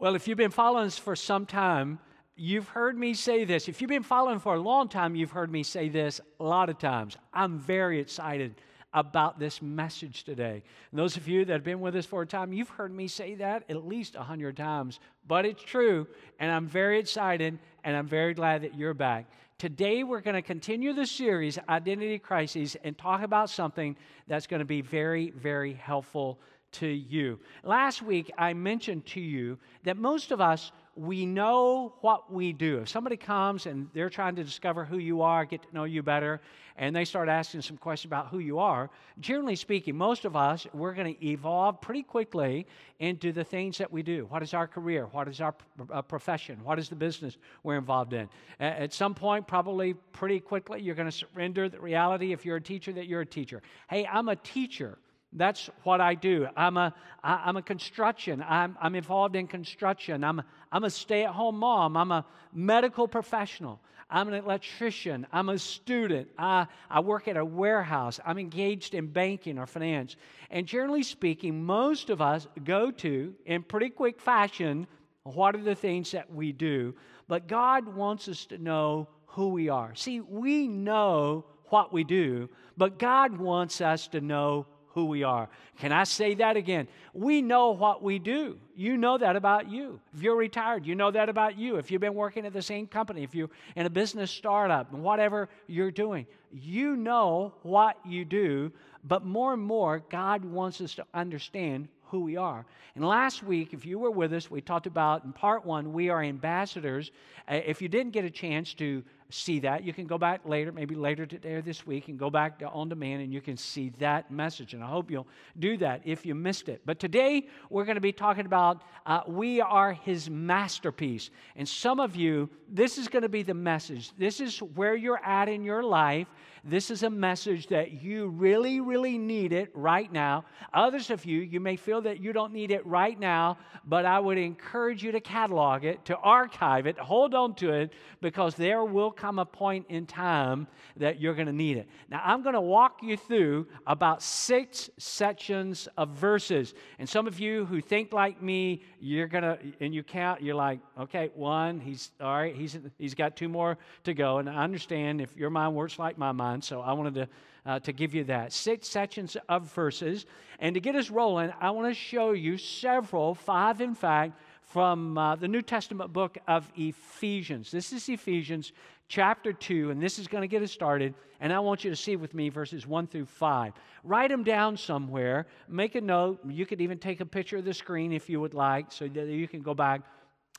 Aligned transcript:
Well, 0.00 0.14
if 0.14 0.26
you've 0.26 0.38
been 0.38 0.50
following 0.50 0.86
us 0.86 0.96
for 0.96 1.14
some 1.14 1.44
time, 1.44 1.98
you've 2.34 2.68
heard 2.68 2.96
me 2.96 3.12
say 3.12 3.44
this. 3.44 3.68
If 3.68 3.82
you've 3.82 3.90
been 3.90 4.02
following 4.02 4.38
for 4.38 4.54
a 4.54 4.58
long 4.58 4.88
time, 4.88 5.14
you've 5.14 5.32
heard 5.32 5.52
me 5.52 5.62
say 5.62 5.90
this 5.90 6.22
a 6.40 6.42
lot 6.42 6.70
of 6.70 6.78
times. 6.78 7.18
I'm 7.34 7.58
very 7.58 8.00
excited 8.00 8.54
about 8.94 9.38
this 9.38 9.60
message 9.60 10.24
today. 10.24 10.62
And 10.90 10.98
those 10.98 11.18
of 11.18 11.28
you 11.28 11.44
that 11.44 11.52
have 11.52 11.64
been 11.64 11.82
with 11.82 11.94
us 11.96 12.06
for 12.06 12.22
a 12.22 12.26
time, 12.26 12.54
you've 12.54 12.70
heard 12.70 12.94
me 12.94 13.08
say 13.08 13.34
that 13.34 13.64
at 13.68 13.86
least 13.86 14.16
a 14.16 14.22
hundred 14.22 14.56
times, 14.56 15.00
but 15.28 15.44
it's 15.44 15.62
true, 15.62 16.06
and 16.38 16.50
I'm 16.50 16.66
very 16.66 16.98
excited, 16.98 17.58
and 17.84 17.94
I'm 17.94 18.06
very 18.06 18.32
glad 18.32 18.62
that 18.62 18.74
you're 18.74 18.94
back. 18.94 19.26
Today, 19.58 20.02
we're 20.02 20.22
going 20.22 20.34
to 20.34 20.40
continue 20.40 20.94
the 20.94 21.04
series, 21.04 21.58
Identity 21.68 22.18
Crises, 22.18 22.74
and 22.84 22.96
talk 22.96 23.20
about 23.20 23.50
something 23.50 23.94
that's 24.26 24.46
going 24.46 24.60
to 24.60 24.64
be 24.64 24.80
very, 24.80 25.28
very 25.28 25.74
helpful 25.74 26.40
to 26.72 26.86
you. 26.86 27.38
Last 27.64 28.02
week, 28.02 28.30
I 28.38 28.54
mentioned 28.54 29.06
to 29.06 29.20
you 29.20 29.58
that 29.84 29.96
most 29.96 30.30
of 30.30 30.40
us, 30.40 30.72
we 30.96 31.24
know 31.24 31.94
what 32.00 32.32
we 32.32 32.52
do. 32.52 32.78
If 32.78 32.88
somebody 32.88 33.16
comes 33.16 33.66
and 33.66 33.88
they're 33.94 34.10
trying 34.10 34.36
to 34.36 34.44
discover 34.44 34.84
who 34.84 34.98
you 34.98 35.22
are, 35.22 35.44
get 35.44 35.62
to 35.62 35.74
know 35.74 35.84
you 35.84 36.02
better, 36.02 36.40
and 36.76 36.94
they 36.94 37.04
start 37.04 37.28
asking 37.28 37.62
some 37.62 37.76
questions 37.76 38.08
about 38.10 38.28
who 38.28 38.38
you 38.38 38.58
are, 38.58 38.90
generally 39.20 39.56
speaking, 39.56 39.96
most 39.96 40.24
of 40.24 40.34
us, 40.34 40.66
we're 40.74 40.94
going 40.94 41.14
to 41.14 41.26
evolve 41.26 41.80
pretty 41.80 42.02
quickly 42.02 42.66
into 42.98 43.32
the 43.32 43.44
things 43.44 43.78
that 43.78 43.90
we 43.90 44.02
do. 44.02 44.26
What 44.28 44.42
is 44.42 44.52
our 44.52 44.66
career? 44.66 45.06
What 45.12 45.28
is 45.28 45.40
our 45.40 45.54
uh, 45.92 46.02
profession? 46.02 46.58
What 46.64 46.78
is 46.78 46.88
the 46.88 46.96
business 46.96 47.38
we're 47.62 47.78
involved 47.78 48.12
in? 48.12 48.28
At 48.58 48.92
some 48.92 49.14
point, 49.14 49.46
probably 49.46 49.94
pretty 50.12 50.40
quickly, 50.40 50.80
you're 50.82 50.94
going 50.94 51.10
to 51.10 51.16
surrender 51.16 51.68
the 51.68 51.80
reality, 51.80 52.32
if 52.32 52.44
you're 52.44 52.56
a 52.56 52.62
teacher, 52.62 52.92
that 52.92 53.06
you're 53.06 53.22
a 53.22 53.26
teacher. 53.26 53.62
Hey, 53.88 54.06
I'm 54.06 54.28
a 54.28 54.36
teacher. 54.36 54.98
That's 55.32 55.70
what 55.84 56.00
I 56.00 56.14
do. 56.14 56.48
I'm 56.56 56.76
a, 56.76 56.92
I'm 57.22 57.56
a 57.56 57.62
construction. 57.62 58.44
I'm, 58.46 58.76
I'm 58.80 58.94
involved 58.94 59.36
in 59.36 59.46
construction. 59.46 60.24
I'm, 60.24 60.42
I'm 60.72 60.84
a 60.84 60.90
stay 60.90 61.24
at 61.24 61.30
home 61.30 61.58
mom. 61.58 61.96
I'm 61.96 62.10
a 62.10 62.26
medical 62.52 63.06
professional. 63.06 63.80
I'm 64.10 64.26
an 64.26 64.34
electrician. 64.34 65.26
I'm 65.32 65.48
a 65.48 65.58
student. 65.58 66.30
I, 66.36 66.66
I 66.90 67.00
work 67.00 67.28
at 67.28 67.36
a 67.36 67.44
warehouse. 67.44 68.18
I'm 68.26 68.38
engaged 68.38 68.94
in 68.94 69.06
banking 69.06 69.56
or 69.56 69.66
finance. 69.66 70.16
And 70.50 70.66
generally 70.66 71.04
speaking, 71.04 71.62
most 71.62 72.10
of 72.10 72.20
us 72.20 72.48
go 72.64 72.90
to, 72.90 73.34
in 73.46 73.62
pretty 73.62 73.90
quick 73.90 74.20
fashion, 74.20 74.88
what 75.22 75.54
are 75.54 75.62
the 75.62 75.76
things 75.76 76.10
that 76.10 76.32
we 76.32 76.50
do. 76.50 76.96
But 77.28 77.46
God 77.46 77.94
wants 77.94 78.26
us 78.26 78.46
to 78.46 78.58
know 78.58 79.06
who 79.26 79.50
we 79.50 79.68
are. 79.68 79.94
See, 79.94 80.20
we 80.20 80.66
know 80.66 81.44
what 81.66 81.92
we 81.92 82.02
do, 82.02 82.48
but 82.76 82.98
God 82.98 83.38
wants 83.38 83.80
us 83.80 84.08
to 84.08 84.20
know 84.20 84.66
who 84.92 85.06
we 85.06 85.22
are. 85.22 85.48
Can 85.78 85.92
I 85.92 86.04
say 86.04 86.34
that 86.34 86.56
again? 86.56 86.88
We 87.14 87.42
know 87.42 87.70
what 87.70 88.02
we 88.02 88.18
do. 88.18 88.58
You 88.76 88.96
know 88.96 89.18
that 89.18 89.36
about 89.36 89.70
you. 89.70 90.00
If 90.14 90.22
you're 90.22 90.36
retired, 90.36 90.86
you 90.86 90.94
know 90.94 91.10
that 91.10 91.28
about 91.28 91.58
you. 91.58 91.76
If 91.76 91.90
you've 91.90 92.00
been 92.00 92.14
working 92.14 92.44
at 92.44 92.52
the 92.52 92.62
same 92.62 92.86
company, 92.86 93.22
if 93.22 93.34
you're 93.34 93.50
in 93.76 93.86
a 93.86 93.90
business 93.90 94.30
startup, 94.30 94.92
whatever 94.92 95.48
you're 95.66 95.90
doing, 95.90 96.26
you 96.52 96.96
know 96.96 97.54
what 97.62 97.96
you 98.04 98.24
do. 98.24 98.72
But 99.04 99.24
more 99.24 99.52
and 99.52 99.62
more, 99.62 100.02
God 100.10 100.44
wants 100.44 100.80
us 100.80 100.94
to 100.96 101.06
understand 101.14 101.88
who 102.10 102.20
we 102.20 102.36
are. 102.36 102.66
And 102.96 103.04
last 103.06 103.42
week, 103.42 103.72
if 103.72 103.86
you 103.86 103.98
were 103.98 104.10
with 104.10 104.32
us, 104.32 104.50
we 104.50 104.60
talked 104.60 104.86
about 104.86 105.24
in 105.24 105.32
part 105.32 105.64
one, 105.64 105.92
we 105.92 106.08
are 106.08 106.22
ambassadors. 106.22 107.12
Uh, 107.48 107.60
if 107.64 107.80
you 107.80 107.88
didn't 107.88 108.12
get 108.12 108.24
a 108.24 108.30
chance 108.30 108.74
to 108.74 109.04
see 109.30 109.60
that. 109.60 109.84
You 109.84 109.92
can 109.92 110.06
go 110.06 110.18
back 110.18 110.40
later, 110.44 110.72
maybe 110.72 110.94
later 110.94 111.26
today 111.26 111.54
or 111.54 111.62
this 111.62 111.86
week, 111.86 112.08
and 112.08 112.18
go 112.18 112.30
back 112.30 112.58
to 112.58 112.68
on 112.68 112.88
demand 112.88 113.22
and 113.22 113.32
you 113.32 113.40
can 113.40 113.56
see 113.56 113.90
that 113.98 114.30
message. 114.30 114.74
And 114.74 114.82
I 114.82 114.88
hope 114.88 115.10
you'll 115.10 115.28
do 115.58 115.76
that 115.78 116.02
if 116.04 116.26
you 116.26 116.34
missed 116.34 116.68
it. 116.68 116.82
But 116.84 116.98
today 116.98 117.46
we're 117.70 117.84
going 117.84 117.96
to 117.96 118.00
be 118.00 118.12
talking 118.12 118.46
about 118.46 118.82
uh, 119.06 119.20
we 119.26 119.60
are 119.60 119.92
his 119.92 120.28
masterpiece. 120.28 121.30
And 121.56 121.68
some 121.68 122.00
of 122.00 122.16
you, 122.16 122.50
this 122.68 122.98
is 122.98 123.08
going 123.08 123.22
to 123.22 123.28
be 123.28 123.42
the 123.42 123.54
message. 123.54 124.10
This 124.18 124.40
is 124.40 124.58
where 124.58 124.94
you're 124.94 125.24
at 125.24 125.48
in 125.48 125.64
your 125.64 125.82
life. 125.82 126.28
This 126.62 126.90
is 126.90 127.04
a 127.04 127.10
message 127.10 127.68
that 127.68 128.02
you 128.02 128.28
really, 128.28 128.80
really 128.80 129.16
need 129.16 129.52
it 129.52 129.70
right 129.72 130.12
now. 130.12 130.44
Others 130.74 131.10
of 131.10 131.24
you, 131.24 131.40
you 131.40 131.58
may 131.58 131.76
feel 131.76 132.02
that 132.02 132.20
you 132.20 132.34
don't 132.34 132.52
need 132.52 132.70
it 132.70 132.84
right 132.86 133.18
now, 133.18 133.56
but 133.86 134.04
I 134.04 134.18
would 134.18 134.36
encourage 134.36 135.02
you 135.02 135.10
to 135.12 135.20
catalog 135.20 135.84
it, 135.84 136.04
to 136.04 136.16
archive 136.18 136.86
it, 136.86 136.98
hold 136.98 137.34
on 137.34 137.54
to 137.56 137.72
it, 137.72 137.94
because 138.20 138.54
there 138.56 138.84
will 138.84 139.10
come 139.20 139.38
a 139.38 139.44
point 139.44 139.86
in 139.88 140.06
time 140.06 140.66
that 140.96 141.20
you're 141.20 141.34
going 141.34 141.46
to 141.46 141.52
need 141.52 141.76
it. 141.76 141.88
Now, 142.08 142.22
I'm 142.24 142.42
going 142.42 142.54
to 142.54 142.60
walk 142.60 143.02
you 143.02 143.16
through 143.16 143.66
about 143.86 144.22
six 144.22 144.88
sections 144.98 145.88
of 145.98 146.08
verses. 146.10 146.74
And 146.98 147.08
some 147.08 147.26
of 147.26 147.38
you 147.38 147.66
who 147.66 147.80
think 147.80 148.12
like 148.12 148.42
me, 148.42 148.82
you're 148.98 149.28
going 149.28 149.44
to, 149.44 149.58
and 149.80 149.94
you 149.94 150.02
count, 150.02 150.42
you're 150.42 150.54
like, 150.54 150.80
okay, 150.98 151.30
one, 151.34 151.80
he's, 151.80 152.10
all 152.20 152.32
right, 152.32 152.54
he's, 152.56 152.78
he's 152.98 153.14
got 153.14 153.36
two 153.36 153.48
more 153.48 153.76
to 154.04 154.14
go. 154.14 154.38
And 154.38 154.48
I 154.48 154.64
understand 154.64 155.20
if 155.20 155.36
your 155.36 155.50
mind 155.50 155.74
works 155.74 155.98
like 155.98 156.16
my 156.16 156.32
mind, 156.32 156.64
so 156.64 156.80
I 156.80 156.92
wanted 156.92 157.14
to. 157.14 157.28
Uh, 157.66 157.78
to 157.78 157.92
give 157.92 158.14
you 158.14 158.24
that. 158.24 158.54
Six 158.54 158.88
sections 158.88 159.36
of 159.46 159.70
verses. 159.74 160.24
And 160.60 160.72
to 160.72 160.80
get 160.80 160.96
us 160.96 161.10
rolling, 161.10 161.52
I 161.60 161.70
want 161.72 161.88
to 161.88 161.94
show 161.94 162.32
you 162.32 162.56
several, 162.56 163.34
five 163.34 163.82
in 163.82 163.94
fact, 163.94 164.32
from 164.62 165.18
uh, 165.18 165.36
the 165.36 165.48
New 165.48 165.62
Testament 165.62 166.12
book 166.12 166.38
of 166.46 166.70
Ephesians. 166.76 167.70
This 167.70 167.92
is 167.92 168.08
Ephesians 168.08 168.72
chapter 169.10 169.52
2, 169.52 169.90
and 169.90 170.00
this 170.00 170.18
is 170.18 170.28
going 170.28 170.42
to 170.42 170.48
get 170.48 170.62
us 170.62 170.70
started. 170.70 171.14
And 171.40 171.52
I 171.52 171.58
want 171.58 171.84
you 171.84 171.90
to 171.90 171.96
see 171.96 172.16
with 172.16 172.32
me 172.32 172.48
verses 172.48 172.86
1 172.86 173.08
through 173.08 173.26
5. 173.26 173.72
Write 174.04 174.30
them 174.30 174.44
down 174.44 174.76
somewhere. 174.76 175.46
Make 175.68 175.96
a 175.96 176.00
note. 176.00 176.38
You 176.48 176.64
could 176.64 176.80
even 176.80 176.98
take 176.98 177.20
a 177.20 177.26
picture 177.26 177.58
of 177.58 177.64
the 177.64 177.74
screen 177.74 178.12
if 178.12 178.30
you 178.30 178.40
would 178.40 178.54
like, 178.54 178.92
so 178.92 179.08
that 179.08 179.26
you 179.26 179.48
can 179.48 179.60
go 179.60 179.74
back 179.74 180.02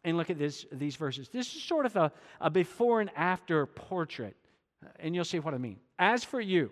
and 0.03 0.17
look 0.17 0.29
at 0.29 0.37
this, 0.37 0.65
these 0.71 0.97
verses. 0.97 1.29
This 1.29 1.55
is 1.55 1.63
sort 1.63 1.85
of 1.85 1.95
a, 1.95 2.11
a 2.41 2.49
before 2.49 2.99
and 2.99 3.09
after 3.15 3.65
portrait, 3.65 4.35
uh, 4.85 4.89
and 4.99 5.15
you'll 5.15 5.23
see 5.23 5.39
what 5.39 5.53
I 5.53 5.57
mean. 5.57 5.77
As 5.97 6.23
for 6.23 6.41
you, 6.41 6.71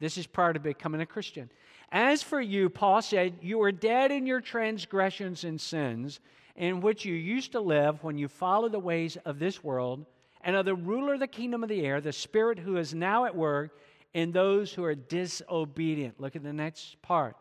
this 0.00 0.18
is 0.18 0.26
prior 0.26 0.52
to 0.52 0.60
becoming 0.60 1.00
a 1.00 1.06
Christian. 1.06 1.48
As 1.92 2.22
for 2.22 2.40
you, 2.40 2.70
Paul 2.70 3.02
said, 3.02 3.34
you 3.40 3.58
were 3.58 3.72
dead 3.72 4.10
in 4.10 4.26
your 4.26 4.40
transgressions 4.40 5.44
and 5.44 5.60
sins, 5.60 6.18
in 6.56 6.80
which 6.80 7.04
you 7.04 7.14
used 7.14 7.52
to 7.52 7.60
live 7.60 8.02
when 8.02 8.18
you 8.18 8.26
followed 8.26 8.72
the 8.72 8.80
ways 8.80 9.16
of 9.24 9.38
this 9.38 9.62
world 9.62 10.06
and 10.42 10.56
of 10.56 10.64
the 10.64 10.74
ruler 10.74 11.14
of 11.14 11.20
the 11.20 11.26
kingdom 11.26 11.62
of 11.62 11.68
the 11.68 11.84
air, 11.84 12.00
the 12.00 12.12
spirit 12.12 12.58
who 12.58 12.76
is 12.76 12.94
now 12.94 13.24
at 13.24 13.36
work 13.36 13.76
in 14.14 14.32
those 14.32 14.72
who 14.72 14.84
are 14.84 14.94
disobedient. 14.94 16.20
Look 16.20 16.36
at 16.36 16.42
the 16.42 16.52
next 16.52 17.00
part. 17.02 17.36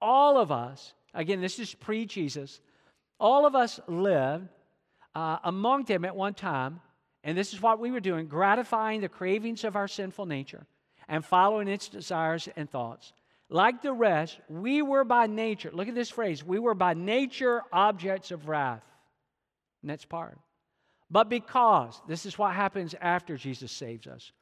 All 0.00 0.38
of 0.38 0.50
us, 0.50 0.94
again, 1.14 1.40
this 1.40 1.58
is 1.58 1.74
pre 1.74 2.06
Jesus, 2.06 2.60
all 3.18 3.46
of 3.46 3.54
us 3.54 3.80
lived 3.86 4.48
uh, 5.14 5.38
among 5.44 5.84
them 5.84 6.04
at 6.04 6.16
one 6.16 6.34
time, 6.34 6.80
and 7.22 7.36
this 7.36 7.52
is 7.52 7.60
what 7.60 7.78
we 7.78 7.90
were 7.90 8.00
doing 8.00 8.26
gratifying 8.26 9.00
the 9.00 9.08
cravings 9.08 9.64
of 9.64 9.76
our 9.76 9.88
sinful 9.88 10.26
nature 10.26 10.66
and 11.08 11.24
following 11.24 11.68
its 11.68 11.88
desires 11.88 12.48
and 12.56 12.70
thoughts. 12.70 13.12
Like 13.48 13.82
the 13.82 13.92
rest, 13.92 14.38
we 14.48 14.80
were 14.80 15.04
by 15.04 15.26
nature, 15.26 15.70
look 15.72 15.88
at 15.88 15.94
this 15.94 16.10
phrase, 16.10 16.44
we 16.44 16.58
were 16.58 16.74
by 16.74 16.94
nature 16.94 17.62
objects 17.72 18.30
of 18.30 18.48
wrath. 18.48 18.84
Next 19.82 20.08
part. 20.08 20.38
But 21.10 21.28
because, 21.28 22.00
this 22.06 22.24
is 22.24 22.38
what 22.38 22.54
happens 22.54 22.94
after 23.00 23.36
Jesus 23.36 23.72
saves 23.72 24.06
us. 24.06 24.32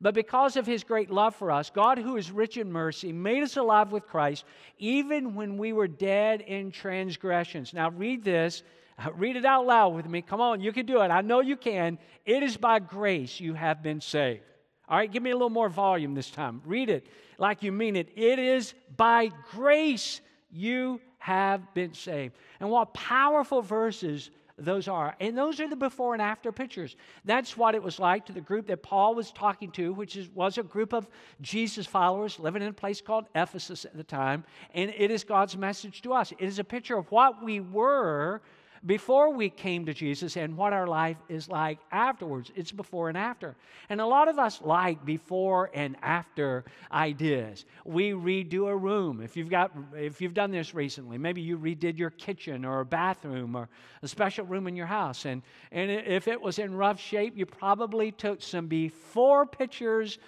But 0.00 0.14
because 0.14 0.56
of 0.56 0.66
his 0.66 0.84
great 0.84 1.10
love 1.10 1.34
for 1.34 1.50
us, 1.50 1.70
God, 1.70 1.98
who 1.98 2.16
is 2.16 2.30
rich 2.30 2.56
in 2.56 2.70
mercy, 2.70 3.12
made 3.12 3.42
us 3.42 3.56
alive 3.56 3.90
with 3.90 4.06
Christ, 4.06 4.44
even 4.78 5.34
when 5.34 5.56
we 5.56 5.72
were 5.72 5.88
dead 5.88 6.40
in 6.42 6.70
transgressions. 6.70 7.72
Now, 7.72 7.90
read 7.90 8.22
this. 8.22 8.62
Read 9.16 9.34
it 9.34 9.44
out 9.44 9.66
loud 9.66 9.94
with 9.94 10.06
me. 10.06 10.22
Come 10.22 10.40
on, 10.40 10.60
you 10.60 10.72
can 10.72 10.86
do 10.86 11.00
it. 11.00 11.08
I 11.08 11.20
know 11.20 11.40
you 11.40 11.56
can. 11.56 11.98
It 12.24 12.44
is 12.44 12.56
by 12.56 12.78
grace 12.78 13.40
you 13.40 13.54
have 13.54 13.82
been 13.82 14.00
saved. 14.00 14.44
All 14.88 14.96
right, 14.96 15.10
give 15.10 15.22
me 15.22 15.30
a 15.30 15.34
little 15.34 15.50
more 15.50 15.68
volume 15.68 16.14
this 16.14 16.30
time. 16.30 16.62
Read 16.64 16.90
it 16.90 17.06
like 17.38 17.62
you 17.62 17.72
mean 17.72 17.96
it. 17.96 18.10
It 18.14 18.38
is 18.38 18.74
by 18.96 19.30
grace 19.50 20.20
you 20.50 21.00
have 21.18 21.74
been 21.74 21.94
saved. 21.94 22.36
And 22.60 22.70
what 22.70 22.94
powerful 22.94 23.62
verses 23.62 24.30
those 24.56 24.86
are. 24.86 25.16
And 25.20 25.36
those 25.36 25.60
are 25.60 25.68
the 25.68 25.76
before 25.76 26.12
and 26.12 26.22
after 26.22 26.52
pictures. 26.52 26.96
That's 27.24 27.56
what 27.56 27.74
it 27.74 27.82
was 27.82 27.98
like 27.98 28.26
to 28.26 28.32
the 28.32 28.40
group 28.40 28.66
that 28.68 28.82
Paul 28.82 29.14
was 29.14 29.32
talking 29.32 29.70
to, 29.72 29.92
which 29.92 30.16
is, 30.16 30.28
was 30.30 30.58
a 30.58 30.62
group 30.62 30.92
of 30.92 31.08
Jesus 31.40 31.86
followers 31.86 32.38
living 32.38 32.62
in 32.62 32.68
a 32.68 32.72
place 32.72 33.00
called 33.00 33.26
Ephesus 33.34 33.84
at 33.84 33.96
the 33.96 34.04
time. 34.04 34.44
And 34.72 34.94
it 34.96 35.10
is 35.10 35.24
God's 35.24 35.56
message 35.56 36.02
to 36.02 36.12
us. 36.12 36.32
It 36.32 36.40
is 36.40 36.58
a 36.58 36.64
picture 36.64 36.96
of 36.96 37.10
what 37.10 37.42
we 37.42 37.60
were 37.60 38.42
before 38.86 39.32
we 39.32 39.48
came 39.48 39.86
to 39.86 39.94
Jesus 39.94 40.36
and 40.36 40.56
what 40.56 40.72
our 40.72 40.86
life 40.86 41.16
is 41.28 41.48
like 41.48 41.78
afterwards. 41.90 42.50
It's 42.54 42.72
before 42.72 43.08
and 43.08 43.16
after. 43.16 43.56
And 43.88 44.00
a 44.00 44.06
lot 44.06 44.28
of 44.28 44.38
us 44.38 44.60
like 44.62 45.04
before 45.04 45.70
and 45.72 45.96
after 46.02 46.64
ideas. 46.92 47.64
We 47.84 48.10
redo 48.10 48.68
a 48.68 48.76
room. 48.76 49.20
If 49.20 49.36
you've 49.36 49.50
got 49.50 49.72
if 49.94 50.20
you've 50.20 50.34
done 50.34 50.50
this 50.50 50.74
recently, 50.74 51.18
maybe 51.18 51.40
you 51.40 51.58
redid 51.58 51.98
your 51.98 52.10
kitchen 52.10 52.64
or 52.64 52.80
a 52.80 52.84
bathroom 52.84 53.56
or 53.56 53.68
a 54.02 54.08
special 54.08 54.44
room 54.44 54.66
in 54.66 54.76
your 54.76 54.86
house. 54.86 55.24
And, 55.24 55.42
and 55.72 55.90
if 55.90 56.28
it 56.28 56.40
was 56.40 56.58
in 56.58 56.74
rough 56.74 57.00
shape, 57.00 57.36
you 57.36 57.46
probably 57.46 58.12
took 58.12 58.42
some 58.42 58.66
before 58.66 59.46
pictures 59.46 60.18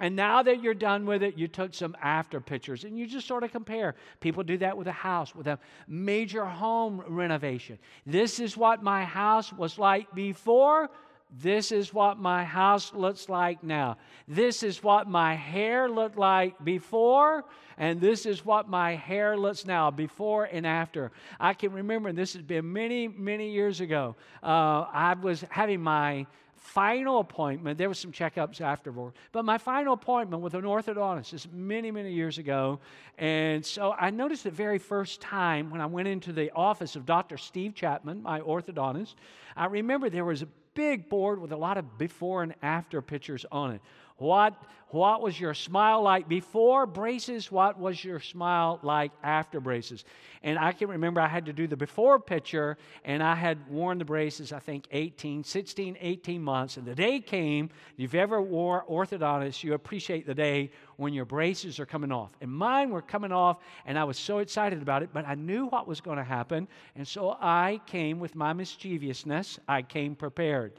And 0.00 0.14
now 0.14 0.42
that 0.42 0.62
you're 0.62 0.74
done 0.74 1.06
with 1.06 1.22
it, 1.22 1.38
you 1.38 1.48
took 1.48 1.72
some 1.72 1.96
after 2.02 2.40
pictures 2.40 2.84
and 2.84 2.98
you 2.98 3.06
just 3.06 3.26
sort 3.26 3.44
of 3.44 3.50
compare. 3.50 3.94
People 4.20 4.42
do 4.42 4.58
that 4.58 4.76
with 4.76 4.86
a 4.88 4.92
house, 4.92 5.34
with 5.34 5.46
a 5.46 5.58
major 5.88 6.44
home 6.44 7.02
renovation. 7.08 7.78
This 8.04 8.38
is 8.38 8.56
what 8.56 8.82
my 8.82 9.04
house 9.04 9.52
was 9.52 9.78
like 9.78 10.14
before. 10.14 10.90
This 11.30 11.72
is 11.72 11.92
what 11.92 12.18
my 12.18 12.44
house 12.44 12.94
looks 12.94 13.28
like 13.28 13.62
now. 13.62 13.98
This 14.28 14.62
is 14.62 14.82
what 14.82 15.08
my 15.08 15.34
hair 15.34 15.88
looked 15.88 16.16
like 16.16 16.62
before, 16.64 17.44
and 17.76 18.00
this 18.00 18.26
is 18.26 18.44
what 18.44 18.68
my 18.68 18.94
hair 18.94 19.36
looks 19.36 19.66
now, 19.66 19.90
before 19.90 20.44
and 20.44 20.66
after. 20.66 21.10
I 21.40 21.54
can 21.54 21.72
remember, 21.72 22.12
this 22.12 22.34
has 22.34 22.42
been 22.42 22.72
many, 22.72 23.08
many 23.08 23.50
years 23.50 23.80
ago. 23.80 24.14
Uh, 24.42 24.86
I 24.92 25.16
was 25.20 25.44
having 25.50 25.80
my 25.80 26.26
final 26.54 27.20
appointment, 27.20 27.78
there 27.78 27.88
was 27.88 27.98
some 27.98 28.12
checkups 28.12 28.60
afterward, 28.60 29.12
but 29.32 29.44
my 29.44 29.56
final 29.56 29.94
appointment 29.94 30.42
with 30.42 30.54
an 30.54 30.62
orthodontist 30.62 31.32
is 31.32 31.46
many, 31.52 31.90
many 31.90 32.12
years 32.12 32.38
ago. 32.38 32.80
And 33.18 33.64
so 33.64 33.92
I 33.92 34.10
noticed 34.10 34.44
the 34.44 34.50
very 34.50 34.78
first 34.78 35.20
time 35.20 35.70
when 35.70 35.80
I 35.80 35.86
went 35.86 36.08
into 36.08 36.32
the 36.32 36.50
office 36.52 36.96
of 36.96 37.06
Dr. 37.06 37.36
Steve 37.36 37.74
Chapman, 37.74 38.22
my 38.22 38.40
orthodontist, 38.40 39.14
I 39.56 39.66
remember 39.66 40.10
there 40.10 40.24
was 40.24 40.42
a 40.42 40.48
big 40.76 41.08
board 41.08 41.40
with 41.40 41.50
a 41.50 41.56
lot 41.56 41.76
of 41.76 41.98
before 41.98 42.44
and 42.44 42.54
after 42.62 43.02
pictures 43.02 43.44
on 43.50 43.72
it. 43.72 43.80
What, 44.18 44.54
what 44.88 45.20
was 45.20 45.38
your 45.38 45.52
smile 45.52 46.00
like 46.00 46.26
before 46.26 46.86
braces? 46.86 47.52
What 47.52 47.78
was 47.78 48.02
your 48.02 48.18
smile 48.18 48.78
like 48.82 49.12
after 49.22 49.60
braces? 49.60 50.04
And 50.42 50.58
I 50.58 50.72
can 50.72 50.88
remember 50.88 51.20
I 51.20 51.26
had 51.26 51.44
to 51.46 51.52
do 51.52 51.66
the 51.66 51.76
before 51.76 52.18
picture, 52.18 52.78
and 53.04 53.22
I 53.22 53.34
had 53.34 53.68
worn 53.68 53.98
the 53.98 54.04
braces, 54.06 54.52
I 54.52 54.58
think, 54.58 54.86
18, 54.90 55.44
16, 55.44 55.98
18 56.00 56.40
months. 56.40 56.78
And 56.78 56.86
the 56.86 56.94
day 56.94 57.20
came, 57.20 57.66
if 57.66 58.00
you've 58.00 58.14
ever 58.14 58.40
wore 58.40 58.86
orthodontist, 58.88 59.62
you 59.62 59.74
appreciate 59.74 60.26
the 60.26 60.34
day 60.34 60.70
when 60.96 61.12
your 61.12 61.24
braces 61.26 61.78
are 61.78 61.86
coming 61.86 62.12
off. 62.12 62.30
And 62.40 62.50
mine 62.50 62.90
were 62.90 63.02
coming 63.02 63.32
off, 63.32 63.58
and 63.84 63.98
I 63.98 64.04
was 64.04 64.18
so 64.18 64.38
excited 64.38 64.80
about 64.80 65.02
it, 65.02 65.10
but 65.12 65.26
I 65.26 65.34
knew 65.34 65.66
what 65.66 65.86
was 65.86 66.00
going 66.00 66.18
to 66.18 66.24
happen. 66.24 66.68
And 66.94 67.06
so 67.06 67.36
I 67.40 67.80
came 67.86 68.18
with 68.18 68.34
my 68.34 68.54
mischievousness, 68.54 69.58
I 69.68 69.82
came 69.82 70.14
prepared. 70.14 70.72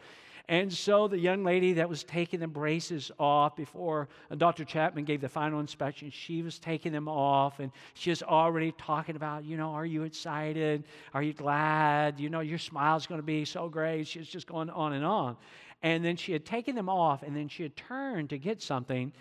And 0.49 0.71
so 0.71 1.09
the 1.09 1.19
young 1.19 1.43
lady 1.43 1.73
that 1.73 1.89
was 1.89 2.05
taking 2.05 2.39
the 2.39 2.47
braces 2.47 3.11
off 3.19 3.57
before 3.57 4.07
uh, 4.31 4.35
Dr. 4.35 4.63
Chapman 4.63 5.03
gave 5.03 5.19
the 5.19 5.27
final 5.27 5.59
inspection, 5.59 6.09
she 6.09 6.41
was 6.41 6.57
taking 6.57 6.93
them 6.93 7.09
off 7.09 7.59
and 7.59 7.69
she 7.95 8.11
was 8.11 8.23
already 8.23 8.71
talking 8.77 9.17
about, 9.17 9.43
you 9.43 9.57
know, 9.57 9.71
are 9.71 9.85
you 9.85 10.03
excited? 10.03 10.85
Are 11.13 11.21
you 11.21 11.33
glad? 11.33 12.17
You 12.19 12.29
know, 12.29 12.39
your 12.39 12.59
smile's 12.59 13.07
going 13.07 13.19
to 13.19 13.25
be 13.25 13.43
so 13.43 13.67
great. 13.67 14.07
She 14.07 14.19
was 14.19 14.29
just 14.29 14.47
going 14.47 14.69
on 14.69 14.93
and 14.93 15.03
on. 15.03 15.35
And 15.83 16.03
then 16.03 16.15
she 16.15 16.31
had 16.31 16.45
taken 16.45 16.75
them 16.75 16.87
off 16.87 17.23
and 17.23 17.35
then 17.35 17.49
she 17.49 17.63
had 17.63 17.75
turned 17.75 18.29
to 18.29 18.37
get 18.37 18.61
something. 18.61 19.11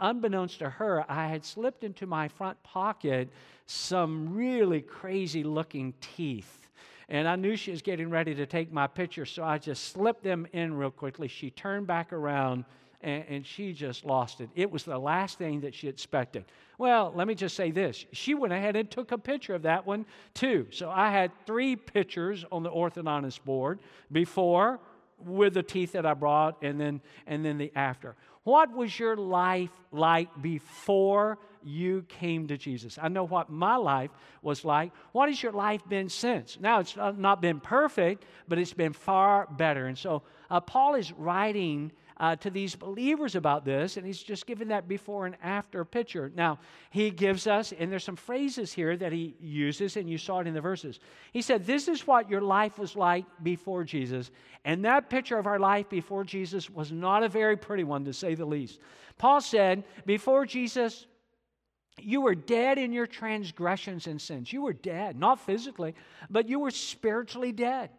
Unbeknownst 0.00 0.60
to 0.60 0.70
her, 0.70 1.04
I 1.10 1.26
had 1.26 1.44
slipped 1.44 1.84
into 1.84 2.06
my 2.06 2.28
front 2.28 2.60
pocket 2.62 3.28
some 3.66 4.34
really 4.34 4.80
crazy 4.80 5.44
looking 5.44 5.92
teeth 6.00 6.69
and 7.10 7.26
I 7.26 7.34
knew 7.34 7.56
she 7.56 7.72
was 7.72 7.82
getting 7.82 8.08
ready 8.08 8.36
to 8.36 8.46
take 8.46 8.72
my 8.72 8.86
picture, 8.86 9.26
so 9.26 9.42
I 9.42 9.58
just 9.58 9.92
slipped 9.92 10.22
them 10.22 10.46
in 10.52 10.72
real 10.74 10.92
quickly. 10.92 11.26
She 11.26 11.50
turned 11.50 11.88
back 11.88 12.12
around 12.12 12.64
and, 13.02 13.24
and, 13.28 13.46
she 13.46 13.72
just 13.72 14.04
lost 14.04 14.42
it. 14.42 14.50
It 14.54 14.70
was 14.70 14.84
the 14.84 14.98
last 14.98 15.38
thing 15.38 15.62
that 15.62 15.74
she 15.74 15.88
expected. 15.88 16.44
Well, 16.76 17.12
let 17.16 17.26
me 17.26 17.34
just 17.34 17.56
say 17.56 17.70
this 17.70 18.04
she 18.12 18.34
went 18.34 18.52
ahead 18.52 18.76
and 18.76 18.90
took 18.90 19.10
a 19.10 19.18
picture 19.18 19.54
of 19.54 19.62
that 19.62 19.86
one 19.86 20.04
too. 20.34 20.66
So 20.70 20.90
I 20.90 21.10
had 21.10 21.32
three 21.46 21.76
pictures 21.76 22.44
on 22.52 22.62
the 22.62 22.70
orthodontist 22.70 23.42
board 23.42 23.80
before 24.12 24.80
with 25.18 25.54
the 25.54 25.62
teeth 25.62 25.92
that 25.92 26.04
I 26.04 26.12
brought 26.12 26.62
and 26.62 26.78
then 26.78 27.00
and 27.26 27.42
then 27.44 27.56
the 27.56 27.72
after. 27.74 28.16
What 28.44 28.70
was 28.72 28.98
your 28.98 29.16
life 29.16 29.70
like 29.92 30.28
before 30.42 31.38
you 31.62 32.04
came 32.08 32.46
to 32.48 32.56
Jesus? 32.56 32.98
I 33.00 33.08
know 33.08 33.24
what 33.24 33.50
my 33.50 33.76
life 33.76 34.10
was 34.42 34.64
like. 34.64 34.92
What 35.12 35.28
has 35.28 35.42
your 35.42 35.52
life 35.52 35.82
been 35.88 36.08
since? 36.08 36.58
Now, 36.60 36.80
it's 36.80 36.96
not 36.96 37.40
been 37.40 37.60
perfect, 37.60 38.24
but 38.48 38.58
it's 38.58 38.72
been 38.72 38.92
far 38.92 39.46
better. 39.50 39.86
And 39.86 39.96
so, 39.96 40.22
uh, 40.50 40.60
Paul 40.60 40.94
is 40.94 41.12
writing 41.12 41.92
uh, 42.20 42.36
to 42.36 42.50
these 42.50 42.76
believers 42.76 43.34
about 43.34 43.64
this, 43.64 43.96
and 43.96 44.06
he's 44.06 44.22
just 44.22 44.46
given 44.46 44.68
that 44.68 44.86
before 44.86 45.24
and 45.24 45.36
after 45.42 45.86
picture. 45.86 46.30
Now, 46.34 46.58
he 46.90 47.10
gives 47.10 47.46
us, 47.46 47.72
and 47.72 47.90
there's 47.90 48.04
some 48.04 48.14
phrases 48.14 48.74
here 48.74 48.94
that 48.98 49.10
he 49.10 49.34
uses, 49.40 49.96
and 49.96 50.08
you 50.08 50.18
saw 50.18 50.40
it 50.40 50.46
in 50.46 50.52
the 50.52 50.60
verses. 50.60 51.00
He 51.32 51.40
said, 51.40 51.64
This 51.64 51.88
is 51.88 52.06
what 52.06 52.28
your 52.28 52.42
life 52.42 52.78
was 52.78 52.94
like 52.94 53.24
before 53.42 53.84
Jesus. 53.84 54.30
And 54.66 54.84
that 54.84 55.08
picture 55.08 55.38
of 55.38 55.46
our 55.46 55.58
life 55.58 55.88
before 55.88 56.24
Jesus 56.24 56.68
was 56.68 56.92
not 56.92 57.22
a 57.22 57.28
very 57.28 57.56
pretty 57.56 57.84
one, 57.84 58.04
to 58.04 58.12
say 58.12 58.34
the 58.34 58.44
least. 58.44 58.80
Paul 59.16 59.40
said, 59.40 59.84
Before 60.04 60.44
Jesus, 60.44 61.06
you 62.04 62.20
were 62.20 62.34
dead 62.34 62.78
in 62.78 62.92
your 62.92 63.06
transgressions 63.06 64.06
and 64.06 64.20
sins. 64.20 64.52
You 64.52 64.62
were 64.62 64.72
dead, 64.72 65.18
not 65.18 65.40
physically, 65.40 65.94
but 66.28 66.48
you 66.48 66.58
were 66.58 66.70
spiritually 66.70 67.52
dead. 67.52 67.90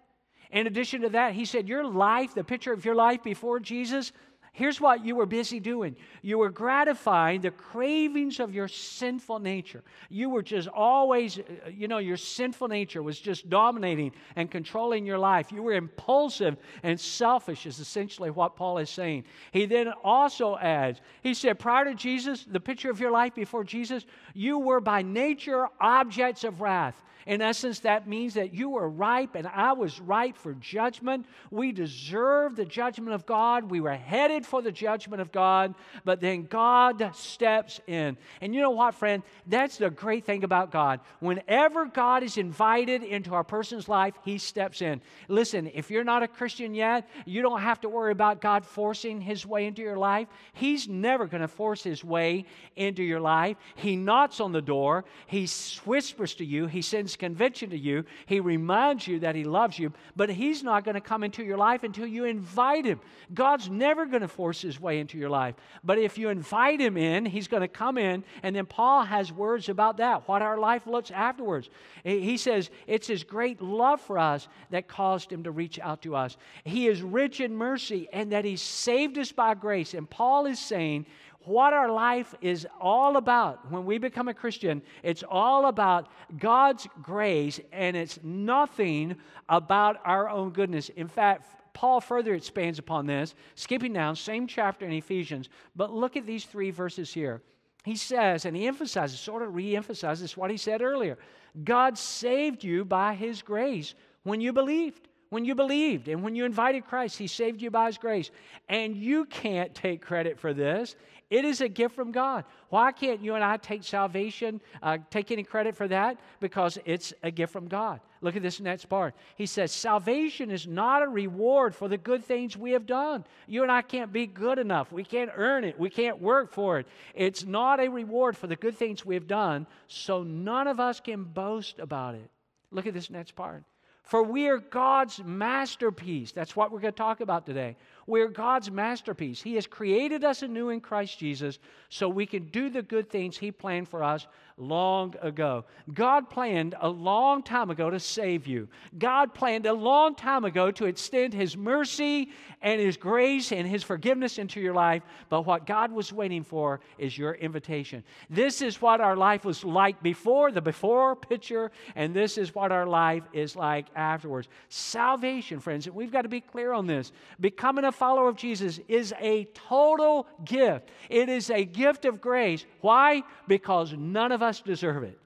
In 0.51 0.67
addition 0.67 1.01
to 1.01 1.09
that, 1.09 1.33
he 1.33 1.45
said, 1.45 1.67
Your 1.67 1.85
life, 1.85 2.33
the 2.33 2.43
picture 2.43 2.73
of 2.73 2.83
your 2.83 2.95
life 2.95 3.23
before 3.23 3.59
Jesus, 3.59 4.11
here's 4.53 4.81
what 4.81 5.05
you 5.05 5.15
were 5.15 5.25
busy 5.25 5.59
doing. 5.59 5.95
You 6.21 6.37
were 6.37 6.49
gratifying 6.49 7.41
the 7.41 7.51
cravings 7.51 8.39
of 8.39 8.53
your 8.53 8.67
sinful 8.67 9.39
nature. 9.39 9.81
You 10.09 10.29
were 10.29 10.43
just 10.43 10.67
always, 10.67 11.39
uh, 11.39 11.69
you 11.69 11.87
know, 11.87 11.99
your 11.99 12.17
sinful 12.17 12.67
nature 12.67 13.01
was 13.01 13.19
just 13.19 13.49
dominating 13.49 14.11
and 14.35 14.51
controlling 14.51 15.05
your 15.05 15.17
life. 15.17 15.51
You 15.51 15.63
were 15.63 15.73
impulsive 15.73 16.57
and 16.83 16.99
selfish, 16.99 17.65
is 17.65 17.79
essentially 17.79 18.29
what 18.29 18.55
Paul 18.55 18.77
is 18.77 18.89
saying. 18.89 19.23
He 19.51 19.65
then 19.65 19.93
also 20.03 20.57
adds, 20.57 20.99
he 21.23 21.33
said, 21.33 21.57
prior 21.57 21.85
to 21.85 21.95
Jesus, 21.95 22.43
the 22.43 22.59
picture 22.59 22.91
of 22.91 22.99
your 22.99 23.11
life 23.11 23.33
before 23.33 23.63
Jesus, 23.63 24.05
you 24.33 24.59
were 24.59 24.81
by 24.81 25.01
nature 25.01 25.67
objects 25.79 26.43
of 26.43 26.59
wrath. 26.59 27.01
In 27.25 27.41
essence, 27.41 27.79
that 27.79 28.07
means 28.07 28.33
that 28.33 28.53
you 28.53 28.69
were 28.69 28.89
ripe 28.89 29.35
and 29.35 29.47
I 29.47 29.73
was 29.73 29.99
ripe 29.99 30.37
for 30.37 30.53
judgment. 30.55 31.25
We 31.49 31.71
deserved 31.71 32.57
the 32.57 32.65
judgment 32.65 33.13
of 33.13 33.25
God. 33.25 33.69
We 33.69 33.79
were 33.79 33.93
headed 33.93 34.45
for 34.45 34.61
the 34.61 34.71
judgment 34.71 35.21
of 35.21 35.31
God, 35.31 35.75
but 36.03 36.19
then 36.19 36.43
God 36.43 37.11
steps 37.13 37.79
in. 37.87 38.17
And 38.41 38.55
you 38.55 38.61
know 38.61 38.71
what, 38.71 38.95
friend? 38.95 39.23
That's 39.47 39.77
the 39.77 39.89
great 39.89 40.25
thing 40.25 40.43
about 40.43 40.71
God. 40.71 40.99
Whenever 41.19 41.85
God 41.85 42.23
is 42.23 42.37
invited 42.37 43.03
into 43.03 43.35
a 43.35 43.43
person's 43.43 43.87
life, 43.87 44.15
He 44.23 44.37
steps 44.37 44.81
in. 44.81 45.01
Listen, 45.27 45.69
if 45.73 45.91
you're 45.91 46.03
not 46.03 46.23
a 46.23 46.27
Christian 46.27 46.73
yet, 46.73 47.07
you 47.25 47.41
don't 47.41 47.61
have 47.61 47.81
to 47.81 47.89
worry 47.89 48.11
about 48.11 48.41
God 48.41 48.65
forcing 48.65 49.21
His 49.21 49.45
way 49.45 49.65
into 49.67 49.81
your 49.81 49.97
life. 49.97 50.27
He's 50.53 50.87
never 50.87 51.27
going 51.27 51.41
to 51.41 51.47
force 51.47 51.83
His 51.83 52.03
way 52.03 52.45
into 52.75 53.03
your 53.03 53.19
life. 53.19 53.57
He 53.75 53.95
knocks 53.95 54.39
on 54.39 54.51
the 54.51 54.61
door, 54.61 55.05
He 55.27 55.47
whispers 55.85 56.35
to 56.35 56.45
you, 56.45 56.67
He 56.67 56.81
sends 56.81 57.10
conviction 57.15 57.69
to 57.69 57.77
you. 57.77 58.05
He 58.25 58.39
reminds 58.39 59.07
you 59.07 59.19
that 59.19 59.35
He 59.35 59.43
loves 59.43 59.77
you, 59.77 59.93
but 60.15 60.29
He's 60.29 60.63
not 60.63 60.83
going 60.83 60.95
to 60.95 61.01
come 61.01 61.23
into 61.23 61.43
your 61.43 61.57
life 61.57 61.83
until 61.83 62.05
you 62.05 62.25
invite 62.25 62.85
Him. 62.85 62.99
God's 63.33 63.69
never 63.69 64.05
going 64.05 64.21
to 64.21 64.27
force 64.27 64.61
His 64.61 64.79
way 64.79 64.99
into 64.99 65.17
your 65.17 65.29
life. 65.29 65.55
But 65.83 65.97
if 65.97 66.17
you 66.17 66.29
invite 66.29 66.79
Him 66.79 66.97
in, 66.97 67.25
He's 67.25 67.47
going 67.47 67.61
to 67.61 67.67
come 67.67 67.97
in. 67.97 68.23
And 68.43 68.55
then 68.55 68.65
Paul 68.65 69.03
has 69.03 69.31
words 69.31 69.69
about 69.69 69.97
that, 69.97 70.27
what 70.27 70.41
our 70.41 70.57
life 70.57 70.87
looks 70.87 71.11
afterwards. 71.11 71.69
He 72.03 72.37
says, 72.37 72.69
It's 72.87 73.07
His 73.07 73.23
great 73.23 73.61
love 73.61 74.01
for 74.01 74.17
us 74.17 74.47
that 74.69 74.87
caused 74.87 75.31
Him 75.31 75.43
to 75.43 75.51
reach 75.51 75.79
out 75.79 76.01
to 76.03 76.15
us. 76.15 76.37
He 76.63 76.87
is 76.87 77.01
rich 77.01 77.39
in 77.39 77.55
mercy 77.55 78.07
and 78.11 78.31
that 78.31 78.45
He 78.45 78.55
saved 78.55 79.17
us 79.17 79.31
by 79.31 79.53
grace. 79.53 79.93
And 79.93 80.09
Paul 80.09 80.45
is 80.45 80.59
saying, 80.59 81.05
what 81.45 81.73
our 81.73 81.91
life 81.91 82.35
is 82.41 82.67
all 82.79 83.17
about 83.17 83.71
when 83.71 83.85
we 83.85 83.97
become 83.97 84.27
a 84.27 84.33
Christian. 84.33 84.81
It's 85.03 85.23
all 85.27 85.67
about 85.67 86.07
God's 86.37 86.87
grace, 87.01 87.59
and 87.71 87.95
it's 87.95 88.19
nothing 88.23 89.15
about 89.49 89.99
our 90.05 90.29
own 90.29 90.51
goodness. 90.51 90.89
In 90.89 91.07
fact, 91.07 91.45
Paul 91.73 92.01
further 92.01 92.33
expands 92.33 92.79
upon 92.79 93.05
this, 93.05 93.33
skipping 93.55 93.93
down, 93.93 94.15
same 94.15 94.47
chapter 94.47 94.85
in 94.85 94.91
Ephesians, 94.91 95.49
but 95.75 95.93
look 95.93 96.17
at 96.17 96.25
these 96.25 96.45
three 96.45 96.71
verses 96.71 97.13
here. 97.13 97.41
He 97.83 97.95
says, 97.95 98.45
and 98.45 98.55
he 98.55 98.67
emphasizes, 98.67 99.19
sort 99.19 99.41
of 99.41 99.55
re 99.55 99.75
emphasizes 99.75 100.37
what 100.37 100.51
he 100.51 100.57
said 100.57 100.81
earlier 100.81 101.17
God 101.63 101.97
saved 101.97 102.63
you 102.63 102.85
by 102.85 103.13
his 103.13 103.41
grace 103.41 103.93
when 104.23 104.39
you 104.39 104.53
believed 104.53 105.07
when 105.31 105.45
you 105.45 105.55
believed 105.55 106.09
and 106.09 106.21
when 106.21 106.35
you 106.35 106.43
invited 106.45 106.85
Christ, 106.85 107.17
He 107.17 107.25
saved 107.25 107.61
you 107.61 107.71
by 107.71 107.87
His 107.87 107.97
grace. 107.97 108.29
And 108.69 108.95
you 108.95 109.25
can't 109.25 109.73
take 109.73 110.01
credit 110.01 110.37
for 110.37 110.53
this. 110.53 110.95
It 111.29 111.45
is 111.45 111.61
a 111.61 111.69
gift 111.69 111.95
from 111.95 112.11
God. 112.11 112.43
Why 112.67 112.91
can't 112.91 113.23
you 113.23 113.35
and 113.35 113.43
I 113.43 113.55
take 113.55 113.85
salvation, 113.85 114.59
uh, 114.83 114.97
take 115.09 115.31
any 115.31 115.43
credit 115.43 115.77
for 115.77 115.87
that? 115.87 116.17
Because 116.41 116.77
it's 116.83 117.13
a 117.23 117.31
gift 117.31 117.53
from 117.53 117.69
God. 117.69 118.01
Look 118.19 118.35
at 118.35 118.41
this 118.41 118.59
next 118.59 118.85
part. 118.85 119.15
He 119.37 119.45
says, 119.45 119.71
Salvation 119.71 120.51
is 120.51 120.67
not 120.67 121.01
a 121.01 121.07
reward 121.07 121.73
for 121.73 121.87
the 121.87 121.97
good 121.97 122.25
things 122.25 122.57
we 122.57 122.71
have 122.71 122.85
done. 122.85 123.23
You 123.47 123.63
and 123.63 123.71
I 123.71 123.81
can't 123.83 124.11
be 124.11 124.27
good 124.27 124.59
enough. 124.59 124.91
We 124.91 125.05
can't 125.05 125.31
earn 125.33 125.63
it. 125.63 125.79
We 125.79 125.89
can't 125.89 126.21
work 126.21 126.51
for 126.51 126.77
it. 126.77 126.87
It's 127.15 127.45
not 127.45 127.79
a 127.79 127.87
reward 127.87 128.35
for 128.35 128.47
the 128.47 128.57
good 128.57 128.75
things 128.75 129.05
we 129.05 129.15
have 129.15 129.27
done, 129.27 129.65
so 129.87 130.23
none 130.23 130.67
of 130.67 130.81
us 130.81 130.99
can 130.99 131.23
boast 131.23 131.79
about 131.79 132.15
it. 132.15 132.29
Look 132.71 132.85
at 132.85 132.93
this 132.93 133.09
next 133.09 133.35
part. 133.37 133.63
For 134.03 134.23
we 134.23 134.47
are 134.47 134.57
God's 134.57 135.21
masterpiece. 135.23 136.31
That's 136.31 136.55
what 136.55 136.71
we're 136.71 136.79
going 136.79 136.93
to 136.93 136.97
talk 136.97 137.21
about 137.21 137.45
today. 137.45 137.77
We're 138.07 138.27
God's 138.27 138.71
masterpiece. 138.71 139.41
He 139.41 139.55
has 139.55 139.67
created 139.67 140.23
us 140.23 140.41
anew 140.41 140.69
in 140.69 140.81
Christ 140.81 141.19
Jesus 141.19 141.59
so 141.89 142.09
we 142.09 142.25
can 142.25 142.45
do 142.45 142.69
the 142.69 142.81
good 142.81 143.09
things 143.09 143.37
He 143.37 143.51
planned 143.51 143.87
for 143.87 144.03
us 144.03 144.27
long 144.57 145.15
ago. 145.21 145.65
God 145.93 146.29
planned 146.29 146.75
a 146.79 146.89
long 146.89 147.43
time 147.43 147.69
ago 147.69 147.89
to 147.89 147.99
save 147.99 148.47
you. 148.47 148.67
God 148.97 149.33
planned 149.33 149.65
a 149.65 149.73
long 149.73 150.15
time 150.15 150.45
ago 150.45 150.71
to 150.71 150.85
extend 150.85 151.33
His 151.33 151.57
mercy 151.57 152.29
and 152.61 152.79
His 152.79 152.97
grace 152.97 153.51
and 153.51 153.67
His 153.67 153.83
forgiveness 153.83 154.37
into 154.37 154.61
your 154.61 154.73
life. 154.73 155.03
But 155.29 155.45
what 155.45 155.65
God 155.65 155.91
was 155.91 156.13
waiting 156.13 156.43
for 156.43 156.79
is 156.97 157.17
your 157.17 157.33
invitation. 157.33 158.03
This 158.29 158.61
is 158.61 158.81
what 158.81 159.01
our 159.01 159.15
life 159.15 159.43
was 159.43 159.63
like 159.63 160.01
before, 160.03 160.51
the 160.51 160.61
before 160.61 161.15
picture, 161.15 161.71
and 161.95 162.13
this 162.13 162.37
is 162.37 162.53
what 162.53 162.71
our 162.71 162.85
life 162.85 163.23
is 163.33 163.55
like 163.55 163.87
afterwards. 163.95 164.47
Salvation, 164.69 165.59
friends, 165.59 165.89
we've 165.89 166.11
got 166.11 166.21
to 166.21 166.29
be 166.29 166.41
clear 166.41 166.73
on 166.73 166.87
this. 166.87 167.11
Becoming 167.39 167.85
a 167.85 167.91
follower 168.01 168.29
of 168.29 168.35
Jesus 168.35 168.79
is 168.87 169.13
a 169.21 169.43
total 169.53 170.25
gift, 170.43 170.89
it 171.07 171.29
is 171.29 171.51
a 171.51 171.63
gift 171.63 172.05
of 172.05 172.19
grace. 172.19 172.65
Why? 172.79 173.21
Because 173.47 173.93
none 173.93 174.31
of 174.31 174.41
us 174.41 174.59
deserve 174.59 175.03
it. 175.03 175.19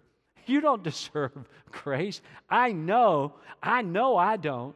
You 0.46 0.60
don't 0.60 0.84
deserve 0.92 1.48
grace. 1.72 2.20
I 2.50 2.74
know, 2.74 3.36
I 3.64 3.82
know 3.82 4.18
I 4.18 4.36
don't. 4.36 4.76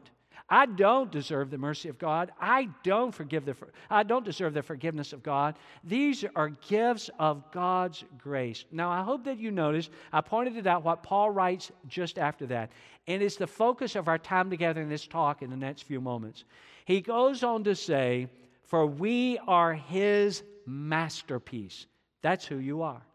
I 0.50 0.66
don't 0.66 1.12
deserve 1.12 1.52
the 1.52 1.58
mercy 1.58 1.90
of 1.90 2.00
God. 2.00 2.32
I 2.40 2.70
don't 2.84 3.14
forgive 3.14 3.46
the 3.46 3.56
I 3.90 4.04
don't 4.04 4.26
deserve 4.26 4.54
the 4.54 4.64
forgiveness 4.64 5.14
of 5.14 5.22
God. 5.22 5.56
These 5.84 6.26
are 6.36 6.50
gifts 6.50 7.10
of 7.20 7.52
God's 7.52 8.04
grace. 8.18 8.66
Now 8.72 8.90
I 8.90 9.04
hope 9.04 9.26
that 9.26 9.38
you 9.38 9.52
notice 9.52 9.90
I 10.12 10.22
pointed 10.22 10.56
it 10.56 10.66
out 10.66 10.84
what 10.84 11.04
Paul 11.04 11.32
writes 11.32 11.72
just 11.88 12.18
after 12.18 12.48
that. 12.48 12.72
And 13.08 13.22
it's 13.22 13.36
the 13.36 13.46
focus 13.46 13.96
of 13.96 14.08
our 14.08 14.18
time 14.18 14.50
together 14.50 14.82
in 14.82 14.90
this 14.90 15.06
talk 15.06 15.42
in 15.44 15.50
the 15.50 15.58
next 15.58 15.84
few 15.84 16.02
moments. 16.02 16.46
He 16.90 17.02
goes 17.02 17.44
on 17.44 17.64
to 17.66 17.76
say, 17.76 18.30
"For 18.64 18.88
we 18.88 19.38
are 19.46 19.76
his 19.76 20.44
masterpiece." 20.66 21.86
That's 22.24 22.48
who 22.48 22.58
you 22.58 22.82
are. 22.82 23.06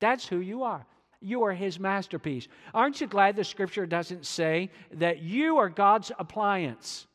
That's 0.00 0.26
who 0.26 0.40
you 0.40 0.64
are. 0.64 0.84
You 1.20 1.44
are 1.44 1.52
his 1.52 1.78
masterpiece. 1.78 2.48
Aren't 2.74 3.00
you 3.00 3.06
glad 3.06 3.36
the 3.36 3.44
scripture 3.44 3.86
doesn't 3.86 4.26
say 4.26 4.72
that 4.90 5.20
you 5.20 5.58
are 5.58 5.68
God's 5.68 6.10
appliance? 6.18 7.06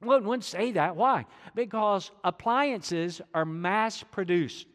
Well, 0.00 0.18
it 0.18 0.22
wouldn't 0.22 0.44
say 0.44 0.70
that. 0.72 0.94
Why? 0.94 1.26
Because 1.56 2.12
appliances 2.22 3.20
are 3.34 3.44
mass 3.44 4.04
produced. 4.04 4.68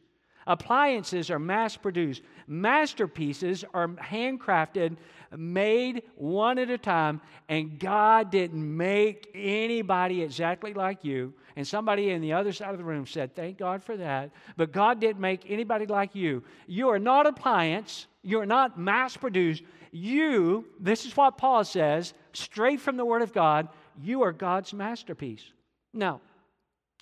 Appliances 0.47 1.31
are 1.31 1.39
mass 1.39 1.75
produced. 1.75 2.21
Masterpieces 2.47 3.65
are 3.73 3.87
handcrafted, 3.87 4.97
made 5.35 6.03
one 6.15 6.59
at 6.59 6.69
a 6.69 6.77
time, 6.77 7.19
and 7.49 7.79
God 7.79 8.29
didn't 8.29 8.77
make 8.77 9.31
anybody 9.33 10.21
exactly 10.21 10.73
like 10.73 11.03
you. 11.03 11.33
And 11.55 11.67
somebody 11.67 12.11
in 12.11 12.21
the 12.21 12.33
other 12.33 12.51
side 12.51 12.71
of 12.71 12.77
the 12.77 12.83
room 12.83 13.07
said, 13.07 13.35
Thank 13.35 13.57
God 13.57 13.83
for 13.83 13.97
that. 13.97 14.31
But 14.55 14.71
God 14.71 14.99
didn't 14.99 15.21
make 15.21 15.49
anybody 15.49 15.87
like 15.87 16.13
you. 16.13 16.43
You 16.67 16.89
are 16.89 16.99
not 16.99 17.25
appliance, 17.25 18.07
you 18.21 18.39
are 18.39 18.45
not 18.45 18.79
mass 18.79 19.17
produced. 19.17 19.63
You, 19.91 20.65
this 20.79 21.05
is 21.05 21.15
what 21.15 21.37
Paul 21.37 21.63
says, 21.63 22.13
straight 22.33 22.81
from 22.81 22.97
the 22.97 23.05
Word 23.05 23.21
of 23.21 23.33
God, 23.33 23.69
you 24.01 24.23
are 24.23 24.33
God's 24.33 24.73
masterpiece. 24.73 25.53
Now, 25.93 26.19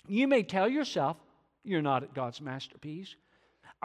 you 0.06 0.28
may 0.28 0.44
tell 0.44 0.68
yourself 0.68 1.16
you're 1.64 1.82
not 1.82 2.14
God's 2.14 2.40
masterpiece. 2.40 3.16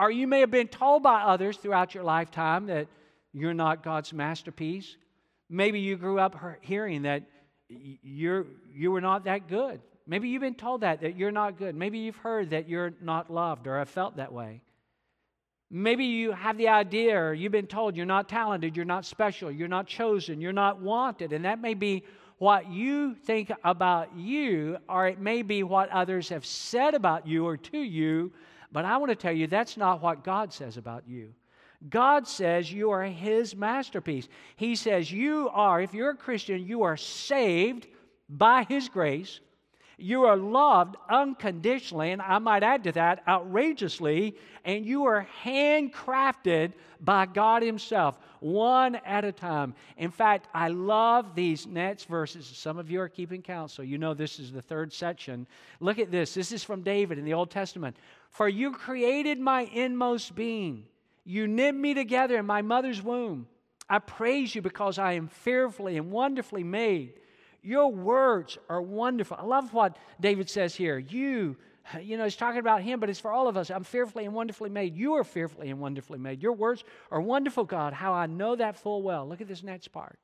Or 0.00 0.10
you 0.10 0.26
may 0.26 0.40
have 0.40 0.50
been 0.50 0.68
told 0.68 1.02
by 1.02 1.20
others 1.20 1.58
throughout 1.58 1.94
your 1.94 2.04
lifetime 2.04 2.66
that 2.66 2.88
you're 3.34 3.52
not 3.52 3.84
God's 3.84 4.14
masterpiece. 4.14 4.96
Maybe 5.50 5.78
you 5.80 5.98
grew 5.98 6.18
up 6.18 6.36
hearing 6.62 7.02
that 7.02 7.24
you're, 7.68 8.46
you 8.72 8.90
were 8.90 9.02
not 9.02 9.24
that 9.24 9.46
good. 9.46 9.82
Maybe 10.06 10.30
you've 10.30 10.40
been 10.40 10.54
told 10.54 10.80
that, 10.80 11.02
that 11.02 11.16
you're 11.16 11.30
not 11.30 11.58
good. 11.58 11.74
Maybe 11.74 11.98
you've 11.98 12.16
heard 12.16 12.50
that 12.50 12.66
you're 12.66 12.94
not 13.02 13.30
loved 13.30 13.66
or 13.66 13.76
have 13.78 13.90
felt 13.90 14.16
that 14.16 14.32
way. 14.32 14.62
Maybe 15.70 16.06
you 16.06 16.32
have 16.32 16.56
the 16.56 16.68
idea 16.68 17.20
or 17.20 17.34
you've 17.34 17.52
been 17.52 17.66
told 17.66 17.94
you're 17.94 18.06
not 18.06 18.26
talented, 18.26 18.76
you're 18.76 18.86
not 18.86 19.04
special, 19.04 19.52
you're 19.52 19.68
not 19.68 19.86
chosen, 19.86 20.40
you're 20.40 20.50
not 20.50 20.80
wanted. 20.80 21.34
And 21.34 21.44
that 21.44 21.60
may 21.60 21.74
be 21.74 22.04
what 22.38 22.70
you 22.70 23.14
think 23.14 23.52
about 23.62 24.16
you, 24.16 24.78
or 24.88 25.06
it 25.06 25.20
may 25.20 25.42
be 25.42 25.62
what 25.62 25.90
others 25.90 26.30
have 26.30 26.46
said 26.46 26.94
about 26.94 27.26
you 27.26 27.46
or 27.46 27.58
to 27.58 27.78
you 27.78 28.32
but 28.72 28.84
I 28.84 28.96
want 28.98 29.10
to 29.10 29.16
tell 29.16 29.32
you 29.32 29.46
that's 29.46 29.76
not 29.76 30.02
what 30.02 30.24
God 30.24 30.52
says 30.52 30.76
about 30.76 31.04
you. 31.06 31.34
God 31.88 32.28
says 32.28 32.72
you 32.72 32.90
are 32.90 33.04
His 33.04 33.56
masterpiece. 33.56 34.28
He 34.56 34.76
says 34.76 35.10
you 35.10 35.48
are, 35.52 35.80
if 35.80 35.94
you're 35.94 36.10
a 36.10 36.16
Christian, 36.16 36.66
you 36.66 36.82
are 36.82 36.96
saved 36.96 37.86
by 38.28 38.64
His 38.68 38.88
grace. 38.88 39.40
You 40.00 40.24
are 40.24 40.36
loved 40.36 40.96
unconditionally, 41.08 42.12
and 42.12 42.22
I 42.22 42.38
might 42.38 42.62
add 42.62 42.84
to 42.84 42.92
that, 42.92 43.22
outrageously, 43.28 44.34
and 44.64 44.86
you 44.86 45.04
are 45.04 45.28
handcrafted 45.44 46.72
by 47.00 47.26
God 47.26 47.62
Himself, 47.62 48.18
one 48.40 48.96
at 48.96 49.24
a 49.26 49.32
time. 49.32 49.74
In 49.98 50.10
fact, 50.10 50.48
I 50.54 50.68
love 50.68 51.34
these 51.34 51.66
next 51.66 52.04
verses. 52.04 52.46
Some 52.46 52.78
of 52.78 52.90
you 52.90 53.00
are 53.00 53.08
keeping 53.08 53.42
count, 53.42 53.70
so 53.70 53.82
you 53.82 53.98
know 53.98 54.14
this 54.14 54.38
is 54.38 54.50
the 54.50 54.62
third 54.62 54.92
section. 54.92 55.46
Look 55.80 55.98
at 55.98 56.10
this. 56.10 56.32
This 56.32 56.50
is 56.50 56.64
from 56.64 56.82
David 56.82 57.18
in 57.18 57.24
the 57.24 57.34
Old 57.34 57.50
Testament. 57.50 57.96
For 58.30 58.48
you 58.48 58.72
created 58.72 59.38
my 59.38 59.62
inmost 59.62 60.34
being. 60.34 60.86
You 61.24 61.46
knit 61.46 61.74
me 61.74 61.92
together 61.92 62.38
in 62.38 62.46
my 62.46 62.62
mother's 62.62 63.02
womb. 63.02 63.46
I 63.88 63.98
praise 63.98 64.54
you 64.54 64.62
because 64.62 64.98
I 64.98 65.12
am 65.12 65.28
fearfully 65.28 65.96
and 65.96 66.10
wonderfully 66.10 66.64
made. 66.64 67.14
Your 67.62 67.92
words 67.92 68.58
are 68.68 68.80
wonderful. 68.80 69.36
I 69.38 69.44
love 69.44 69.72
what 69.74 69.96
David 70.20 70.48
says 70.48 70.74
here. 70.74 70.98
You, 70.98 71.56
you 72.00 72.16
know, 72.16 72.24
he's 72.24 72.36
talking 72.36 72.60
about 72.60 72.82
him, 72.82 73.00
but 73.00 73.10
it's 73.10 73.20
for 73.20 73.32
all 73.32 73.48
of 73.48 73.56
us. 73.56 73.70
I'm 73.70 73.84
fearfully 73.84 74.24
and 74.24 74.34
wonderfully 74.34 74.70
made. 74.70 74.96
You 74.96 75.14
are 75.14 75.24
fearfully 75.24 75.70
and 75.70 75.80
wonderfully 75.80 76.18
made. 76.18 76.42
Your 76.42 76.52
words 76.52 76.84
are 77.10 77.20
wonderful, 77.20 77.64
God. 77.64 77.92
How 77.92 78.12
I 78.12 78.26
know 78.26 78.56
that 78.56 78.76
full 78.76 79.02
well. 79.02 79.28
Look 79.28 79.40
at 79.40 79.48
this 79.48 79.62
next 79.62 79.88
part. 79.88 80.18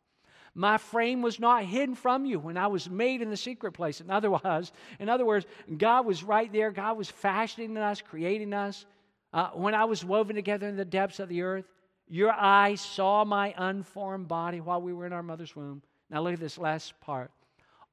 My 0.54 0.78
frame 0.78 1.20
was 1.20 1.38
not 1.38 1.64
hidden 1.64 1.94
from 1.94 2.24
you 2.24 2.38
when 2.38 2.56
I 2.56 2.68
was 2.68 2.88
made 2.88 3.20
in 3.20 3.28
the 3.28 3.36
secret 3.36 3.72
place. 3.72 4.00
In 4.00 4.10
other 4.10 4.30
words, 4.30 4.72
in 4.98 5.10
other 5.10 5.26
words, 5.26 5.44
God 5.76 6.06
was 6.06 6.24
right 6.24 6.50
there. 6.50 6.70
God 6.70 6.96
was 6.96 7.10
fashioning 7.10 7.76
us, 7.76 8.00
creating 8.00 8.54
us. 8.54 8.86
Uh, 9.34 9.50
when 9.50 9.74
I 9.74 9.84
was 9.84 10.02
woven 10.02 10.34
together 10.34 10.66
in 10.66 10.76
the 10.76 10.84
depths 10.86 11.20
of 11.20 11.28
the 11.28 11.42
earth, 11.42 11.66
your 12.08 12.32
eyes 12.32 12.80
saw 12.80 13.24
my 13.24 13.52
unformed 13.58 14.28
body 14.28 14.62
while 14.62 14.80
we 14.80 14.94
were 14.94 15.04
in 15.04 15.12
our 15.12 15.22
mother's 15.22 15.54
womb. 15.54 15.82
Now 16.10 16.22
look 16.22 16.34
at 16.34 16.40
this 16.40 16.58
last 16.58 16.98
part. 17.00 17.30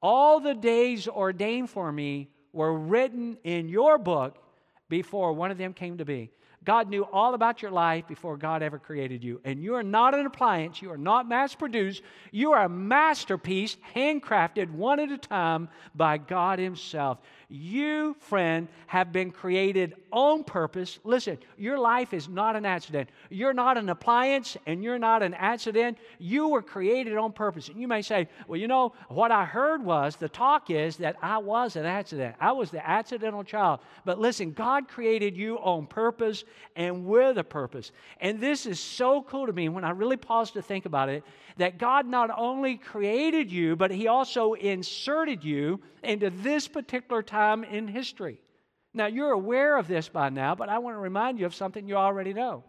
All 0.02 0.40
the 0.40 0.54
days 0.54 1.08
ordained 1.08 1.70
for 1.70 1.92
me 1.92 2.30
were 2.52 2.78
written 2.78 3.38
in 3.44 3.70
your 3.70 3.98
book 3.98 4.38
before 4.90 5.34
one 5.34 5.50
of 5.50 5.58
them 5.58 5.74
came 5.74 5.98
to 5.98 6.06
be. 6.06 6.30
God 6.64 6.90
knew 6.90 7.04
all 7.04 7.34
about 7.34 7.62
your 7.62 7.72
life 7.72 8.08
before 8.08 8.38
God 8.38 8.62
ever 8.62 8.80
created 8.80 9.24
you. 9.24 9.42
And 9.44 9.62
you 9.62 9.76
are 9.76 9.84
not 9.84 10.14
an 10.14 10.26
appliance, 10.26 10.82
you 10.82 10.92
are 10.92 10.98
not 10.98 11.28
mass 11.28 11.56
produced, 11.56 12.02
you 12.32 12.54
are 12.54 12.66
a 12.66 12.70
masterpiece, 12.70 13.78
handcrafted 13.96 14.72
one 14.72 15.00
at 15.00 15.12
a 15.12 15.18
time 15.18 15.70
by 15.94 16.18
God 16.18 16.60
Himself. 16.60 17.20
You, 17.56 18.16
friend, 18.20 18.68
have 18.88 19.12
been 19.12 19.30
created 19.30 19.94
on 20.12 20.44
purpose. 20.44 20.98
Listen, 21.04 21.38
your 21.56 21.78
life 21.78 22.12
is 22.12 22.28
not 22.28 22.56
an 22.56 22.66
accident. 22.66 23.12
You're 23.30 23.54
not 23.54 23.78
an 23.78 23.90
appliance 23.90 24.58
and 24.66 24.84
you're 24.84 24.98
not 24.98 25.22
an 25.22 25.36
accident. 25.36 26.00
You 26.18 26.48
were 26.48 26.64
created 26.64 27.16
on 27.16 27.32
purpose. 27.32 27.70
And 27.70 27.80
you 27.80 27.88
may 27.88 28.02
say, 28.02 28.28
well, 28.48 28.60
you 28.60 28.68
know, 28.68 28.94
what 29.08 29.30
I 29.30 29.46
heard 29.46 29.86
was 29.86 30.16
the 30.16 30.30
talk 30.30 30.72
is 30.72 30.98
that 30.98 31.16
I 31.22 31.38
was 31.38 31.76
an 31.76 31.86
accident. 31.86 32.38
I 32.40 32.54
was 32.54 32.72
the 32.72 32.84
accidental 32.90 33.44
child. 33.44 33.82
But 34.04 34.20
listen, 34.20 34.54
God 34.54 34.88
created 34.88 35.38
you 35.38 35.58
on 35.58 35.86
purpose 35.86 36.46
and 36.76 37.06
with 37.06 37.38
a 37.38 37.44
purpose. 37.44 37.92
And 38.20 38.40
this 38.40 38.66
is 38.66 38.80
so 38.80 39.22
cool 39.22 39.46
to 39.46 39.54
me 39.54 39.70
when 39.70 39.84
I 39.84 39.92
really 39.92 40.18
pause 40.18 40.50
to 40.52 40.64
think 40.64 40.88
about 40.88 41.08
it 41.08 41.24
that 41.58 41.78
God 41.78 42.08
not 42.08 42.32
only 42.36 42.78
created 42.78 43.52
you, 43.52 43.76
but 43.76 43.92
He 43.92 44.08
also 44.08 44.54
inserted 44.54 45.44
you 45.44 45.80
into 46.04 46.30
this 46.30 46.68
particular 46.68 47.22
time 47.44 47.64
in 47.64 47.88
history. 47.88 48.40
Now, 48.94 49.08
you're 49.08 49.32
aware 49.32 49.78
of 49.78 49.88
this 49.88 50.08
by 50.08 50.30
now, 50.30 50.56
but 50.56 50.70
I 50.70 50.80
want 50.80 50.96
to 50.96 51.00
remind 51.00 51.40
you 51.40 51.46
of 51.46 51.56
something 51.56 51.88
you 51.88 51.96
already 51.96 52.34
know. 52.34 52.64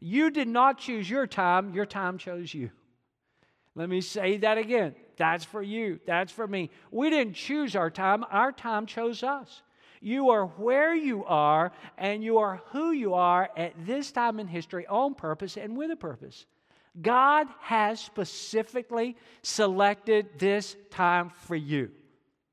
You 0.00 0.30
did 0.30 0.48
not 0.48 0.78
choose 0.78 1.10
your 1.10 1.26
time, 1.26 1.74
your 1.74 1.86
time 1.86 2.18
chose 2.18 2.54
you. 2.54 2.70
Let 3.74 3.88
me 3.88 4.00
say 4.00 4.38
that 4.38 4.58
again. 4.58 4.94
That's 5.16 5.44
for 5.44 5.62
you, 5.62 5.98
that's 6.06 6.30
for 6.30 6.46
me. 6.46 6.70
We 6.92 7.10
didn't 7.10 7.34
choose 7.34 7.74
our 7.74 7.90
time, 7.90 8.24
our 8.30 8.52
time 8.52 8.86
chose 8.86 9.24
us. 9.24 9.62
You 10.00 10.30
are 10.30 10.46
where 10.46 10.94
you 10.94 11.24
are, 11.24 11.72
and 11.96 12.22
you 12.22 12.38
are 12.38 12.62
who 12.66 12.92
you 12.92 13.14
are 13.14 13.50
at 13.56 13.72
this 13.84 14.12
time 14.12 14.38
in 14.38 14.46
history 14.46 14.86
on 14.86 15.14
purpose 15.14 15.56
and 15.56 15.76
with 15.76 15.90
a 15.90 15.96
purpose. 15.96 16.46
God 17.02 17.48
has 17.60 18.00
specifically 18.00 19.16
selected 19.42 20.38
this 20.38 20.76
time 20.90 21.30
for 21.30 21.56
you. 21.56 21.90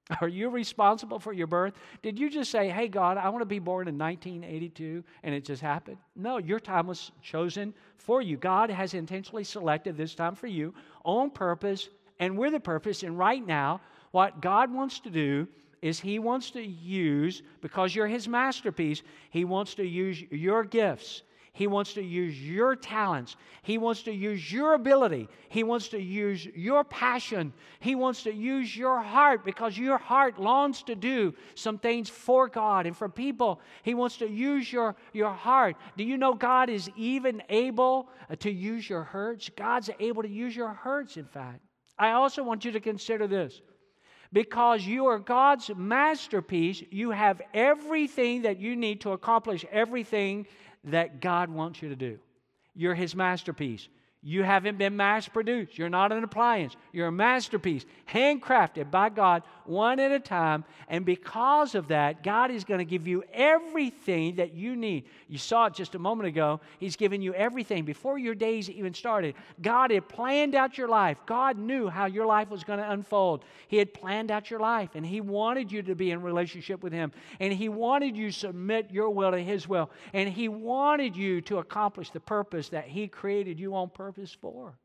Are 0.22 0.28
you 0.28 0.50
responsible 0.50 1.20
for 1.20 1.34
your 1.34 1.48
birth? 1.48 1.74
Did 2.04 2.20
you 2.20 2.30
just 2.30 2.52
say, 2.52 2.70
hey, 2.70 2.88
God, 2.88 3.18
I 3.18 3.30
want 3.30 3.42
to 3.42 3.46
be 3.46 3.60
born 3.60 3.88
in 3.88 3.98
1982 3.98 5.04
and 5.24 5.34
it 5.34 5.44
just 5.44 5.62
happened? 5.62 5.98
No, 6.16 6.38
your 6.38 6.60
time 6.60 6.88
was 6.88 7.12
chosen 7.22 7.74
for 7.98 8.22
you. 8.22 8.38
God 8.38 8.70
has 8.70 8.94
intentionally 8.94 9.44
selected 9.44 9.98
this 9.98 10.14
time 10.14 10.36
for 10.36 10.48
you 10.48 10.74
on 11.04 11.32
purpose 11.32 11.90
and 12.20 12.38
with 12.38 12.54
a 12.54 12.60
purpose. 12.60 13.04
And 13.04 13.18
right 13.18 13.46
now, 13.46 13.82
what 14.12 14.42
God 14.42 14.72
wants 14.72 15.00
to 15.02 15.10
do 15.10 15.48
is 15.82 16.00
He 16.00 16.20
wants 16.20 16.52
to 16.52 16.64
use, 16.64 17.42
because 17.62 17.96
you're 17.96 18.08
His 18.08 18.28
masterpiece, 18.28 19.02
He 19.30 19.44
wants 19.44 19.76
to 19.76 19.84
use 19.84 20.22
your 20.32 20.64
gifts. 20.64 21.24
He 21.56 21.68
wants 21.68 21.94
to 21.94 22.04
use 22.04 22.40
your 22.40 22.76
talents. 22.76 23.38
He 23.64 23.78
wants 23.78 24.04
to 24.04 24.12
use 24.12 24.52
your 24.52 24.74
ability. 24.74 25.30
He 25.48 25.64
wants 25.64 25.88
to 25.88 26.00
use 26.02 26.46
your 26.46 26.84
passion. 26.84 27.54
He 27.80 27.96
wants 27.96 28.24
to 28.24 28.34
use 28.34 28.76
your 28.76 29.00
heart 29.00 29.46
because 29.46 29.78
your 29.78 29.98
heart 29.98 30.38
longs 30.38 30.84
to 30.84 30.96
do 30.96 31.34
some 31.56 31.78
things 31.78 32.10
for 32.10 32.50
God 32.50 32.86
and 32.86 32.96
for 32.96 33.08
people. 33.08 33.62
He 33.84 33.94
wants 33.94 34.18
to 34.18 34.30
use 34.30 34.72
your, 34.72 34.98
your 35.14 35.32
heart. 35.32 35.78
Do 35.96 36.04
you 36.04 36.18
know 36.18 36.34
God 36.34 36.70
is 36.70 36.90
even 36.98 37.42
able 37.48 38.10
uh, 38.30 38.36
to 38.36 38.52
use 38.52 38.90
your 38.90 39.04
hurts? 39.04 39.50
God's 39.56 39.90
able 39.98 40.24
to 40.24 40.30
use 40.30 40.54
your 40.54 40.74
hurts, 40.74 41.16
in 41.16 41.26
fact. 41.26 41.62
I 41.98 42.12
also 42.12 42.44
want 42.44 42.66
you 42.66 42.74
to 42.74 42.82
consider 42.82 43.28
this 43.28 43.62
because 44.34 44.86
you 44.86 45.06
are 45.06 45.20
God's 45.20 45.72
masterpiece, 45.74 46.84
you 46.92 47.12
have 47.12 47.42
everything 47.54 48.42
that 48.42 48.60
you 48.60 48.76
need 48.76 49.00
to 49.02 49.12
accomplish 49.12 49.64
everything 49.72 50.46
that 50.86 51.22
God 51.22 51.50
wants 51.50 51.82
you 51.82 51.90
to 51.90 51.96
do. 51.96 52.20
You're 52.76 52.96
His 52.96 53.16
masterpiece. 53.16 53.88
You 54.28 54.42
haven't 54.42 54.80
been 54.80 54.98
mass 54.98 55.28
produced. 55.28 55.78
You're 55.78 55.88
not 55.88 56.12
an 56.12 56.24
appliance. 56.24 56.76
You're 56.92 57.10
a 57.10 57.12
masterpiece, 57.12 57.86
handcrafted 58.12 58.90
by 58.90 59.10
God 59.10 59.44
one 59.66 60.00
at 60.00 60.12
a 60.12 60.20
time. 60.20 60.64
And 60.88 61.06
because 61.06 61.76
of 61.76 61.90
that, 61.90 62.24
God 62.24 62.50
is 62.50 62.64
going 62.64 62.80
to 62.80 62.86
give 62.86 63.08
you 63.08 63.24
everything 63.32 64.38
that 64.38 64.56
you 64.56 64.76
need. 64.76 65.04
You 65.28 65.38
saw 65.38 65.68
it 65.68 65.76
just 65.76 65.94
a 65.94 66.00
moment 66.00 66.28
ago. 66.28 66.60
He's 66.80 66.96
given 66.96 67.22
you 67.22 67.36
everything. 67.36 67.86
Before 67.86 68.18
your 68.18 68.34
days 68.34 68.68
even 68.68 68.96
started, 68.96 69.36
God 69.62 69.92
had 69.92 70.10
planned 70.10 70.56
out 70.56 70.76
your 70.76 70.88
life. 70.88 71.20
God 71.28 71.60
knew 71.60 71.88
how 71.88 72.08
your 72.08 72.26
life 72.26 72.50
was 72.50 72.64
going 72.64 72.80
to 72.80 72.92
unfold. 72.92 73.46
He 73.68 73.78
had 73.78 73.94
planned 73.94 74.32
out 74.32 74.50
your 74.50 74.60
life, 74.60 74.90
and 74.96 75.06
He 75.06 75.22
wanted 75.22 75.72
you 75.72 75.84
to 75.84 75.94
be 75.94 76.10
in 76.10 76.24
relationship 76.24 76.82
with 76.82 76.94
Him. 76.94 77.12
And 77.40 77.54
He 77.54 77.70
wanted 77.70 78.18
you 78.18 78.32
to 78.32 78.38
submit 78.38 78.90
your 78.90 79.12
will 79.12 79.30
to 79.30 79.44
His 79.44 79.70
will. 79.70 79.92
And 80.14 80.28
He 80.28 80.48
wanted 80.48 81.16
you 81.16 81.42
to 81.42 81.60
accomplish 81.60 82.10
the 82.10 82.20
purpose 82.20 82.70
that 82.70 82.86
He 82.86 83.08
created 83.08 83.60
you 83.60 83.76
on 83.76 83.90
purpose 83.90 84.15
purpose 84.16 84.38
for. 84.40 84.80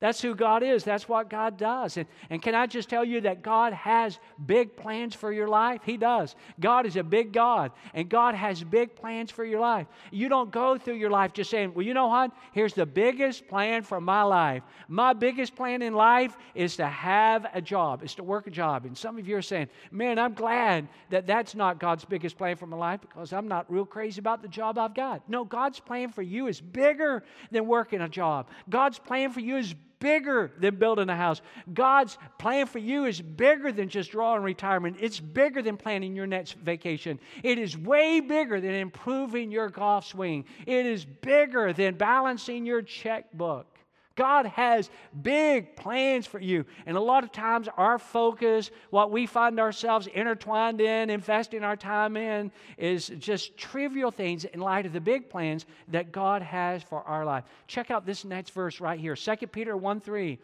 That's 0.00 0.22
who 0.22 0.36
God 0.36 0.62
is. 0.62 0.84
That's 0.84 1.08
what 1.08 1.28
God 1.28 1.56
does. 1.56 1.96
And, 1.96 2.06
and 2.30 2.40
can 2.40 2.54
I 2.54 2.66
just 2.66 2.88
tell 2.88 3.04
you 3.04 3.20
that 3.22 3.42
God 3.42 3.72
has 3.72 4.20
big 4.46 4.76
plans 4.76 5.12
for 5.12 5.32
your 5.32 5.48
life? 5.48 5.80
He 5.84 5.96
does. 5.96 6.36
God 6.60 6.86
is 6.86 6.94
a 6.94 7.02
big 7.02 7.32
God, 7.32 7.72
and 7.94 8.08
God 8.08 8.36
has 8.36 8.62
big 8.62 8.94
plans 8.94 9.32
for 9.32 9.44
your 9.44 9.58
life. 9.58 9.88
You 10.12 10.28
don't 10.28 10.52
go 10.52 10.78
through 10.78 10.94
your 10.94 11.10
life 11.10 11.32
just 11.32 11.50
saying, 11.50 11.74
well, 11.74 11.84
you 11.84 11.94
know 11.94 12.06
what? 12.06 12.30
Here's 12.52 12.74
the 12.74 12.86
biggest 12.86 13.48
plan 13.48 13.82
for 13.82 14.00
my 14.00 14.22
life. 14.22 14.62
My 14.86 15.14
biggest 15.14 15.56
plan 15.56 15.82
in 15.82 15.94
life 15.94 16.36
is 16.54 16.76
to 16.76 16.86
have 16.86 17.46
a 17.52 17.60
job, 17.60 18.04
is 18.04 18.14
to 18.16 18.22
work 18.22 18.46
a 18.46 18.50
job. 18.50 18.84
And 18.84 18.96
some 18.96 19.18
of 19.18 19.26
you 19.26 19.36
are 19.36 19.42
saying, 19.42 19.66
man, 19.90 20.20
I'm 20.20 20.34
glad 20.34 20.86
that 21.10 21.26
that's 21.26 21.56
not 21.56 21.80
God's 21.80 22.04
biggest 22.04 22.38
plan 22.38 22.56
for 22.56 22.66
my 22.66 22.76
life 22.76 23.00
because 23.00 23.32
I'm 23.32 23.48
not 23.48 23.68
real 23.68 23.84
crazy 23.84 24.20
about 24.20 24.42
the 24.42 24.48
job 24.48 24.78
I've 24.78 24.94
got. 24.94 25.28
No, 25.28 25.44
God's 25.44 25.80
plan 25.80 26.12
for 26.12 26.22
you 26.22 26.46
is 26.46 26.60
bigger 26.60 27.24
than 27.50 27.66
working 27.66 28.00
a 28.02 28.08
job. 28.08 28.48
God's 28.70 29.00
plan 29.00 29.32
for 29.32 29.40
you 29.40 29.56
is 29.56 29.74
bigger 30.00 30.52
than 30.58 30.76
building 30.76 31.08
a 31.08 31.16
house. 31.16 31.40
God's 31.72 32.18
plan 32.38 32.66
for 32.66 32.78
you 32.78 33.06
is 33.06 33.20
bigger 33.20 33.72
than 33.72 33.88
just 33.88 34.10
drawing 34.10 34.42
retirement. 34.42 34.96
It's 35.00 35.20
bigger 35.20 35.62
than 35.62 35.76
planning 35.76 36.14
your 36.14 36.26
next 36.26 36.54
vacation. 36.58 37.18
It 37.42 37.58
is 37.58 37.76
way 37.76 38.20
bigger 38.20 38.60
than 38.60 38.74
improving 38.74 39.50
your 39.50 39.68
golf 39.68 40.06
swing. 40.06 40.44
It 40.66 40.86
is 40.86 41.04
bigger 41.04 41.72
than 41.72 41.94
balancing 41.94 42.66
your 42.66 42.82
checkbook. 42.82 43.77
God 44.18 44.46
has 44.46 44.90
big 45.22 45.76
plans 45.76 46.26
for 46.26 46.40
you. 46.40 46.66
And 46.86 46.96
a 46.96 47.00
lot 47.00 47.22
of 47.22 47.30
times, 47.30 47.68
our 47.76 48.00
focus, 48.00 48.72
what 48.90 49.12
we 49.12 49.26
find 49.26 49.60
ourselves 49.60 50.08
intertwined 50.08 50.80
in, 50.80 51.08
investing 51.08 51.62
our 51.62 51.76
time 51.76 52.16
in, 52.16 52.50
is 52.76 53.06
just 53.20 53.56
trivial 53.56 54.10
things 54.10 54.44
in 54.44 54.58
light 54.58 54.86
of 54.86 54.92
the 54.92 55.00
big 55.00 55.30
plans 55.30 55.66
that 55.86 56.10
God 56.10 56.42
has 56.42 56.82
for 56.82 57.00
our 57.04 57.24
life. 57.24 57.44
Check 57.68 57.92
out 57.92 58.04
this 58.04 58.24
next 58.24 58.50
verse 58.50 58.80
right 58.80 58.98
here 58.98 59.14
2 59.14 59.36
Peter 59.46 59.76
1 59.76 60.00
3. 60.00 60.38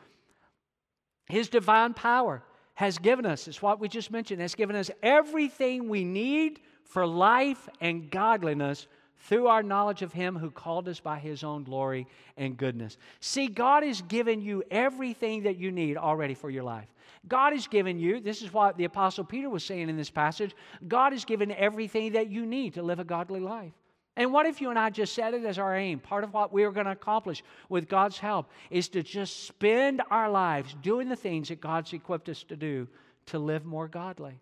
His 1.26 1.48
divine 1.48 1.94
power 1.94 2.44
has 2.74 2.98
given 2.98 3.26
us, 3.26 3.48
it's 3.48 3.60
what 3.60 3.80
we 3.80 3.88
just 3.88 4.12
mentioned, 4.12 4.40
has 4.40 4.54
given 4.54 4.76
us 4.76 4.88
everything 5.02 5.88
we 5.88 6.04
need 6.04 6.60
for 6.84 7.08
life 7.08 7.68
and 7.80 8.08
godliness 8.08 8.86
through 9.20 9.46
our 9.46 9.62
knowledge 9.62 10.02
of 10.02 10.12
Him 10.12 10.36
who 10.36 10.50
called 10.50 10.88
us 10.88 11.00
by 11.00 11.18
His 11.18 11.42
own 11.44 11.64
glory 11.64 12.06
and 12.36 12.56
goodness. 12.56 12.96
See, 13.20 13.48
God 13.48 13.82
has 13.82 14.02
given 14.02 14.40
you 14.40 14.62
everything 14.70 15.44
that 15.44 15.56
you 15.56 15.70
need 15.70 15.96
already 15.96 16.34
for 16.34 16.50
your 16.50 16.64
life. 16.64 16.88
God 17.26 17.52
has 17.54 17.66
given 17.66 17.98
you, 17.98 18.20
this 18.20 18.42
is 18.42 18.52
what 18.52 18.76
the 18.76 18.84
Apostle 18.84 19.24
Peter 19.24 19.48
was 19.48 19.64
saying 19.64 19.88
in 19.88 19.96
this 19.96 20.10
passage, 20.10 20.54
God 20.86 21.12
has 21.12 21.24
given 21.24 21.50
everything 21.52 22.12
that 22.12 22.28
you 22.30 22.44
need 22.44 22.74
to 22.74 22.82
live 22.82 22.98
a 22.98 23.04
godly 23.04 23.40
life. 23.40 23.72
And 24.16 24.32
what 24.32 24.46
if 24.46 24.60
you 24.60 24.70
and 24.70 24.78
I 24.78 24.90
just 24.90 25.14
set 25.14 25.34
it 25.34 25.44
as 25.44 25.58
our 25.58 25.76
aim? 25.76 25.98
Part 25.98 26.22
of 26.22 26.32
what 26.32 26.52
we're 26.52 26.70
going 26.70 26.86
to 26.86 26.92
accomplish 26.92 27.42
with 27.68 27.88
God's 27.88 28.18
help 28.18 28.50
is 28.70 28.88
to 28.90 29.02
just 29.02 29.46
spend 29.46 30.02
our 30.10 30.30
lives 30.30 30.76
doing 30.82 31.08
the 31.08 31.16
things 31.16 31.48
that 31.48 31.60
God's 31.60 31.92
equipped 31.92 32.28
us 32.28 32.44
to 32.44 32.56
do 32.56 32.86
to 33.26 33.38
live 33.38 33.64
more 33.64 33.88
godly. 33.88 34.38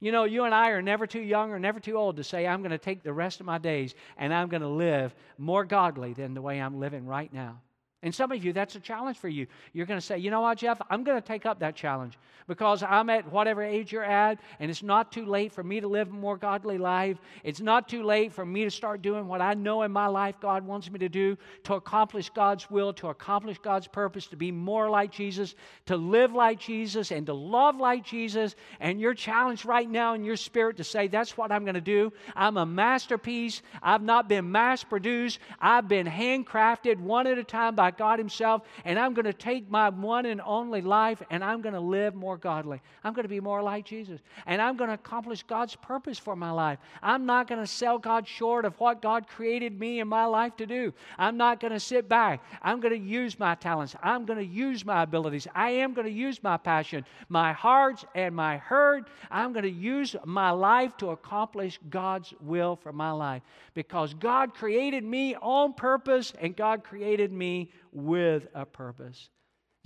You 0.00 0.12
know, 0.12 0.24
you 0.24 0.44
and 0.44 0.54
I 0.54 0.70
are 0.70 0.82
never 0.82 1.06
too 1.06 1.20
young 1.20 1.50
or 1.50 1.58
never 1.58 1.80
too 1.80 1.96
old 1.96 2.16
to 2.16 2.24
say, 2.24 2.46
I'm 2.46 2.60
going 2.60 2.70
to 2.70 2.78
take 2.78 3.02
the 3.02 3.12
rest 3.12 3.40
of 3.40 3.46
my 3.46 3.58
days 3.58 3.94
and 4.16 4.32
I'm 4.32 4.48
going 4.48 4.62
to 4.62 4.68
live 4.68 5.14
more 5.38 5.64
godly 5.64 6.12
than 6.12 6.34
the 6.34 6.42
way 6.42 6.60
I'm 6.60 6.78
living 6.80 7.06
right 7.06 7.32
now. 7.32 7.60
And 8.04 8.14
some 8.14 8.30
of 8.30 8.44
you, 8.44 8.52
that's 8.52 8.76
a 8.76 8.80
challenge 8.80 9.18
for 9.18 9.28
you. 9.28 9.46
You're 9.72 9.86
going 9.86 9.98
to 9.98 10.06
say, 10.06 10.18
you 10.18 10.30
know 10.30 10.42
what, 10.42 10.58
Jeff, 10.58 10.80
I'm 10.90 11.02
going 11.02 11.20
to 11.20 11.26
take 11.26 11.46
up 11.46 11.58
that 11.60 11.74
challenge 11.74 12.16
because 12.46 12.82
I'm 12.82 13.08
at 13.08 13.32
whatever 13.32 13.62
age 13.62 13.90
you're 13.90 14.04
at, 14.04 14.38
and 14.60 14.70
it's 14.70 14.82
not 14.82 15.10
too 15.10 15.24
late 15.24 15.52
for 15.52 15.64
me 15.64 15.80
to 15.80 15.88
live 15.88 16.10
a 16.10 16.12
more 16.12 16.36
godly 16.36 16.76
life. 16.76 17.16
It's 17.42 17.60
not 17.60 17.88
too 17.88 18.02
late 18.02 18.32
for 18.32 18.44
me 18.44 18.64
to 18.64 18.70
start 18.70 19.00
doing 19.00 19.26
what 19.26 19.40
I 19.40 19.54
know 19.54 19.82
in 19.82 19.90
my 19.90 20.06
life 20.06 20.38
God 20.38 20.66
wants 20.66 20.90
me 20.90 20.98
to 20.98 21.08
do 21.08 21.38
to 21.64 21.74
accomplish 21.74 22.28
God's 22.28 22.70
will, 22.70 22.92
to 22.94 23.08
accomplish 23.08 23.58
God's 23.58 23.86
purpose, 23.86 24.26
to 24.26 24.36
be 24.36 24.52
more 24.52 24.90
like 24.90 25.10
Jesus, 25.10 25.54
to 25.86 25.96
live 25.96 26.34
like 26.34 26.60
Jesus, 26.60 27.10
and 27.10 27.24
to 27.24 27.32
love 27.32 27.76
like 27.76 28.04
Jesus. 28.04 28.54
And 28.80 29.00
you're 29.00 29.14
challenged 29.14 29.64
right 29.64 29.88
now 29.88 30.12
in 30.12 30.24
your 30.24 30.36
spirit 30.36 30.76
to 30.76 30.84
say, 30.84 31.08
that's 31.08 31.38
what 31.38 31.50
I'm 31.50 31.64
going 31.64 31.74
to 31.74 31.80
do. 31.80 32.12
I'm 32.36 32.58
a 32.58 32.66
masterpiece. 32.66 33.62
I've 33.82 34.02
not 34.02 34.28
been 34.28 34.52
mass 34.52 34.84
produced, 34.84 35.38
I've 35.58 35.88
been 35.88 36.06
handcrafted 36.06 37.00
one 37.00 37.26
at 37.26 37.38
a 37.38 37.44
time 37.44 37.74
by 37.74 37.93
God 37.96 38.18
Himself, 38.18 38.62
and 38.84 38.98
I'm 38.98 39.14
going 39.14 39.24
to 39.24 39.32
take 39.32 39.70
my 39.70 39.88
one 39.88 40.26
and 40.26 40.40
only 40.44 40.80
life 40.80 41.22
and 41.30 41.44
I'm 41.44 41.60
going 41.60 41.74
to 41.74 41.80
live 41.80 42.14
more 42.14 42.36
godly. 42.36 42.80
I'm 43.02 43.12
going 43.12 43.24
to 43.24 43.28
be 43.28 43.40
more 43.40 43.62
like 43.62 43.84
Jesus, 43.84 44.20
and 44.46 44.60
I'm 44.60 44.76
going 44.76 44.88
to 44.88 44.94
accomplish 44.94 45.42
God's 45.42 45.76
purpose 45.76 46.18
for 46.18 46.36
my 46.36 46.50
life. 46.50 46.78
I'm 47.02 47.26
not 47.26 47.48
going 47.48 47.60
to 47.60 47.66
sell 47.66 47.98
God 47.98 48.26
short 48.26 48.64
of 48.64 48.78
what 48.80 49.02
God 49.02 49.26
created 49.26 49.78
me 49.78 50.00
in 50.00 50.08
my 50.08 50.24
life 50.24 50.56
to 50.56 50.66
do. 50.66 50.92
I'm 51.18 51.36
not 51.36 51.60
going 51.60 51.72
to 51.72 51.80
sit 51.80 52.08
back. 52.08 52.42
I'm 52.62 52.80
going 52.80 52.94
to 52.94 53.06
use 53.06 53.38
my 53.38 53.54
talents. 53.54 53.94
I'm 54.02 54.24
going 54.24 54.38
to 54.38 54.44
use 54.44 54.84
my 54.84 55.02
abilities. 55.02 55.46
I 55.54 55.70
am 55.70 55.94
going 55.94 56.06
to 56.06 56.12
use 56.12 56.42
my 56.42 56.56
passion, 56.56 57.04
my 57.28 57.52
heart, 57.52 58.04
and 58.14 58.34
my 58.34 58.58
hurt. 58.58 59.08
I'm 59.30 59.52
going 59.52 59.64
to 59.64 59.70
use 59.70 60.16
my 60.24 60.50
life 60.50 60.96
to 60.98 61.10
accomplish 61.10 61.78
God's 61.90 62.32
will 62.40 62.76
for 62.76 62.92
my 62.92 63.10
life 63.10 63.42
because 63.74 64.14
God 64.14 64.54
created 64.54 65.04
me 65.04 65.34
on 65.36 65.74
purpose 65.74 66.32
and 66.40 66.56
God 66.56 66.84
created 66.84 67.32
me 67.32 67.70
with 67.92 68.46
a 68.54 68.64
purpose. 68.64 69.30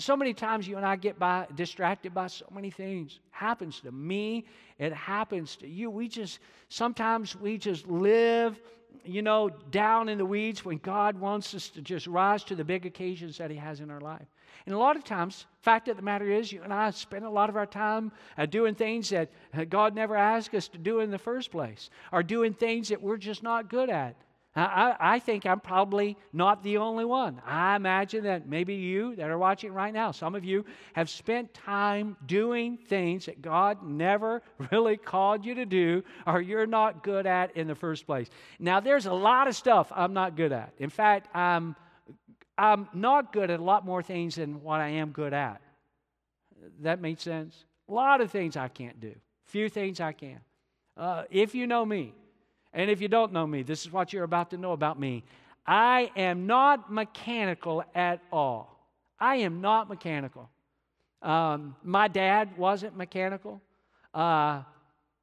So 0.00 0.16
many 0.16 0.32
times 0.32 0.68
you 0.68 0.76
and 0.76 0.87
I 0.87 0.94
get 0.94 1.18
by 1.18 1.48
distracted 1.56 2.14
by 2.14 2.28
so 2.28 2.46
many 2.52 2.70
things. 2.70 3.18
happens 3.30 3.80
to 3.80 3.90
me, 3.90 4.46
it 4.78 4.92
happens 4.92 5.56
to 5.56 5.66
you. 5.66 5.90
We 5.90 6.06
just 6.06 6.38
sometimes 6.68 7.34
we 7.34 7.58
just 7.58 7.88
live, 7.88 8.61
you 9.04 9.22
know, 9.22 9.50
down 9.72 10.08
in 10.08 10.18
the 10.18 10.24
weeds 10.24 10.64
when 10.64 10.78
God 10.78 11.18
wants 11.18 11.52
us 11.52 11.68
to 11.70 11.82
just 11.82 12.06
rise 12.06 12.44
to 12.44 12.54
the 12.54 12.64
big 12.64 12.87
occasions 12.87 13.38
that 13.38 13.50
He 13.50 13.56
has 13.56 13.80
in 13.80 13.90
our 13.90 14.00
life. 14.00 14.26
And 14.66 14.74
a 14.74 14.78
lot 14.78 14.96
of 14.96 15.02
times, 15.02 15.46
fact 15.62 15.88
of 15.88 15.96
the 15.96 16.02
matter 16.02 16.30
is, 16.30 16.52
you 16.52 16.62
and 16.62 16.72
I 16.72 16.90
spend 16.90 17.24
a 17.24 17.30
lot 17.30 17.48
of 17.48 17.56
our 17.56 17.66
time 17.66 18.12
uh, 18.37 18.46
doing 18.46 18.74
things 18.74 19.08
that 19.11 19.30
uh, 19.52 19.64
God 19.64 19.94
never 19.94 20.14
asked 20.14 20.54
us 20.54 20.68
to 20.68 20.78
do 20.78 21.00
in 21.00 21.11
the 21.11 21.18
first 21.18 21.50
place, 21.50 21.90
or 22.12 22.22
doing 22.22 22.54
things 22.54 22.88
that 22.90 23.02
we're 23.02 23.16
just 23.16 23.42
not 23.42 23.68
good 23.68 23.90
at. 23.90 24.14
I, 24.59 24.97
I, 24.99 25.18
think 25.18 25.47
I'm 25.47 25.61
probably 25.61 26.16
not 26.33 26.62
the 26.62 26.79
only 26.79 27.05
one. 27.05 27.40
I 27.47 27.77
imagine 27.77 28.25
that 28.25 28.49
maybe 28.49 28.75
you 28.75 29.14
that 29.16 29.31
are 29.31 29.38
watching 29.38 29.73
right 29.73 29.92
now, 29.92 30.11
some 30.11 30.35
of 30.35 30.44
you 30.44 30.64
have 30.94 31.11
spent 31.11 31.53
time 31.53 32.16
doing 32.27 32.77
things 32.77 33.27
that 33.27 33.42
God 33.42 33.83
never 33.83 34.42
really 34.73 34.97
called 34.97 35.44
you 35.44 35.55
to 35.57 35.66
do 35.66 36.03
or 36.27 36.40
you're 36.40 36.66
not 36.66 37.03
good 37.03 37.27
at 37.27 37.57
in 37.57 37.66
the 37.66 37.75
first 37.75 38.07
place. 38.07 38.29
Now, 38.59 38.81
there's 38.81 39.07
a 39.07 39.12
lot 39.12 39.49
of 39.49 39.57
stuff 39.57 39.92
I'm 39.94 40.14
not 40.14 40.37
good 40.37 40.53
at. 40.53 40.73
In 40.79 40.90
fact, 40.90 41.35
I'm, 41.37 41.77
I'm 42.57 42.88
not 42.94 43.33
good 43.33 43.51
at 43.51 43.61
a 43.61 43.64
lot 43.64 43.85
more 43.85 44.03
things 44.03 44.37
than 44.37 44.62
what 44.62 44.81
I 44.81 44.88
am 44.88 45.11
good 45.11 45.35
at. 45.35 45.61
That 46.81 47.01
makes 47.01 47.23
sense? 47.23 47.64
A 47.88 47.92
lot 47.92 48.21
of 48.21 48.31
things 48.31 48.57
I 48.57 48.68
can't 48.68 48.99
do, 48.99 49.14
few 49.47 49.68
things 49.68 50.01
I 50.01 50.12
can. 50.12 50.40
Uh, 50.97 51.25
if 51.31 51.55
you 51.55 51.66
know 51.66 51.85
me, 51.85 52.14
and 52.79 52.93
if 52.93 53.01
you 53.01 53.09
don't 53.09 53.33
know 53.33 53.45
me, 53.45 53.64
this 53.64 53.85
is 53.85 53.93
what 53.93 54.12
you're 54.12 54.23
about 54.23 54.51
to 54.51 54.57
know 54.57 54.71
about 54.71 55.01
me. 55.01 55.25
I 55.67 56.12
am 56.14 56.47
not 56.47 56.93
mechanical 56.93 57.83
at 57.93 58.21
all. 58.31 58.88
I 59.19 59.38
am 59.38 59.61
not 59.61 59.88
mechanical. 59.88 60.49
Um, 61.21 61.75
my 61.83 62.07
dad 62.07 62.57
wasn't 62.57 62.97
mechanical. 62.97 63.61
Uh, 64.14 64.62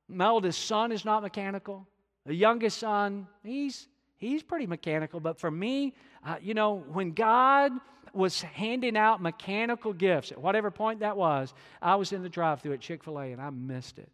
my 0.10 0.28
oldest 0.28 0.66
son 0.66 0.92
is 0.92 1.06
not 1.06 1.24
mechanical. 1.24 1.88
The 2.26 2.36
youngest 2.36 2.78
son, 2.78 3.26
he's 3.42 3.88
he's 4.18 4.44
pretty 4.44 4.68
mechanical. 4.68 5.22
But 5.22 5.40
for 5.40 5.50
me, 5.50 5.94
uh, 6.26 6.36
you 6.42 6.56
know, 6.56 6.84
when 6.92 7.14
God 7.14 7.72
was 8.14 8.42
handing 8.42 8.98
out 8.98 9.22
mechanical 9.22 9.94
gifts 9.94 10.34
at 10.34 10.42
whatever 10.42 10.72
point 10.72 11.00
that 11.00 11.16
was, 11.16 11.54
I 11.82 11.96
was 11.96 12.12
in 12.12 12.22
the 12.22 12.30
drive-through 12.30 12.74
at 12.74 12.82
Chick 12.82 13.02
Fil 13.06 13.18
A 13.18 13.32
and 13.32 13.42
I 13.42 13.50
missed 13.50 13.98
it. 13.98 14.10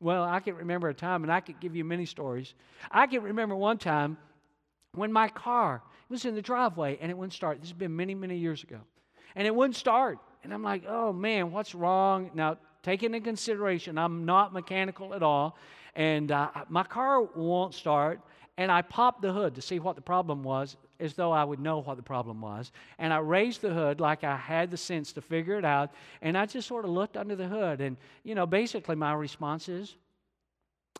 Well, 0.00 0.24
I 0.24 0.40
can 0.40 0.56
remember 0.56 0.88
a 0.88 0.94
time, 0.94 1.22
and 1.22 1.32
I 1.32 1.40
could 1.40 1.58
give 1.58 1.74
you 1.74 1.84
many 1.84 2.04
stories. 2.04 2.54
I 2.90 3.06
can 3.06 3.22
remember 3.22 3.56
one 3.56 3.78
time 3.78 4.18
when 4.94 5.12
my 5.12 5.28
car 5.28 5.82
was 6.08 6.24
in 6.24 6.34
the 6.34 6.42
driveway 6.42 6.98
and 7.00 7.10
it 7.10 7.16
wouldn't 7.16 7.32
start. 7.32 7.60
This 7.60 7.70
has 7.70 7.76
been 7.76 7.94
many, 7.94 8.14
many 8.14 8.36
years 8.36 8.62
ago. 8.62 8.78
And 9.34 9.46
it 9.46 9.54
wouldn't 9.54 9.76
start. 9.76 10.18
And 10.42 10.52
I'm 10.52 10.62
like, 10.62 10.84
oh 10.88 11.12
man, 11.12 11.52
what's 11.52 11.74
wrong? 11.74 12.30
Now, 12.34 12.58
taking 12.82 13.14
into 13.14 13.24
consideration, 13.24 13.98
I'm 13.98 14.24
not 14.24 14.52
mechanical 14.52 15.14
at 15.14 15.22
all. 15.22 15.56
And 15.94 16.30
uh, 16.30 16.48
my 16.68 16.84
car 16.84 17.22
won't 17.22 17.74
start. 17.74 18.20
And 18.56 18.72
I 18.72 18.82
popped 18.82 19.22
the 19.22 19.32
hood 19.32 19.54
to 19.56 19.62
see 19.62 19.78
what 19.78 19.96
the 19.96 20.02
problem 20.02 20.42
was, 20.42 20.76
as 21.00 21.14
though 21.14 21.32
I 21.32 21.44
would 21.44 21.60
know 21.60 21.78
what 21.78 21.96
the 21.96 22.02
problem 22.02 22.40
was. 22.40 22.72
And 22.98 23.12
I 23.12 23.18
raised 23.18 23.60
the 23.60 23.72
hood 23.72 24.00
like 24.00 24.24
I 24.24 24.36
had 24.36 24.70
the 24.70 24.76
sense 24.76 25.12
to 25.12 25.20
figure 25.20 25.58
it 25.58 25.64
out. 25.64 25.92
And 26.22 26.36
I 26.36 26.46
just 26.46 26.68
sort 26.68 26.84
of 26.84 26.90
looked 26.90 27.16
under 27.16 27.36
the 27.36 27.48
hood. 27.48 27.80
And, 27.80 27.96
you 28.24 28.34
know, 28.34 28.46
basically 28.46 28.96
my 28.96 29.12
response 29.12 29.68
is, 29.68 29.96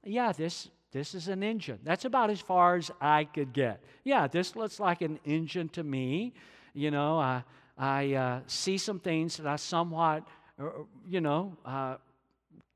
yeah, 0.05 0.33
this 0.33 0.69
this 0.93 1.15
is 1.15 1.29
an 1.29 1.43
engine. 1.43 1.79
That's 1.83 2.05
about 2.05 2.31
as 2.31 2.41
far 2.41 2.77
as 2.77 2.91
I 3.01 3.25
could 3.25 3.53
get. 3.53 3.83
Yeah, 4.05 4.29
this 4.29 4.57
looks 4.57 4.81
like 4.81 5.03
an 5.03 5.19
engine 5.25 5.69
to 5.71 5.83
me. 5.83 6.33
You 6.73 6.91
know, 6.91 7.19
I, 7.19 7.45
I 7.77 8.15
uh, 8.15 8.41
see 8.47 8.79
some 8.79 9.01
things 9.01 9.37
that 9.37 9.47
I 9.47 9.57
somewhat, 9.57 10.27
uh, 10.59 10.71
you 11.07 11.21
know, 11.21 11.57
uh, 11.67 11.97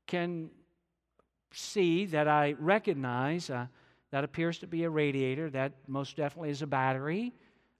can 0.05 0.51
see 1.51 2.05
that 2.07 2.27
I 2.27 2.55
recognize. 2.59 3.49
Uh, 3.49 3.67
that 4.11 4.23
appears 4.23 4.59
to 4.59 4.67
be 4.67 4.83
a 4.83 4.89
radiator. 4.89 5.49
That 5.49 5.73
most 5.87 6.15
definitely 6.17 6.51
is 6.51 6.61
a 6.61 6.67
battery. 6.67 7.33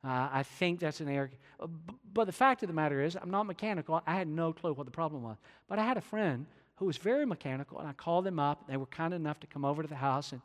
Uh, 0.03 0.29
I 0.31 0.43
think 0.43 0.79
that's 0.79 0.99
an 0.99 1.09
air. 1.09 1.29
Uh, 1.59 1.67
but 2.13 2.25
the 2.25 2.31
fact 2.31 2.63
of 2.63 2.67
the 2.67 2.73
matter 2.73 3.01
is, 3.01 3.15
I'm 3.15 3.29
not 3.29 3.43
mechanical. 3.43 4.01
I 4.07 4.15
had 4.15 4.27
no 4.27 4.51
clue 4.51 4.73
what 4.73 4.85
the 4.85 4.91
problem 4.91 5.21
was. 5.21 5.37
But 5.67 5.77
I 5.77 5.85
had 5.85 5.97
a 5.97 6.01
friend 6.01 6.45
who 6.75 6.85
was 6.85 6.97
very 6.97 7.25
mechanical, 7.25 7.77
and 7.79 7.87
I 7.87 7.93
called 7.93 8.25
them 8.25 8.39
up. 8.39 8.67
They 8.67 8.77
were 8.77 8.87
kind 8.87 9.13
enough 9.13 9.39
to 9.41 9.47
come 9.47 9.63
over 9.63 9.83
to 9.83 9.87
the 9.87 9.95
house, 9.95 10.31
and 10.31 10.41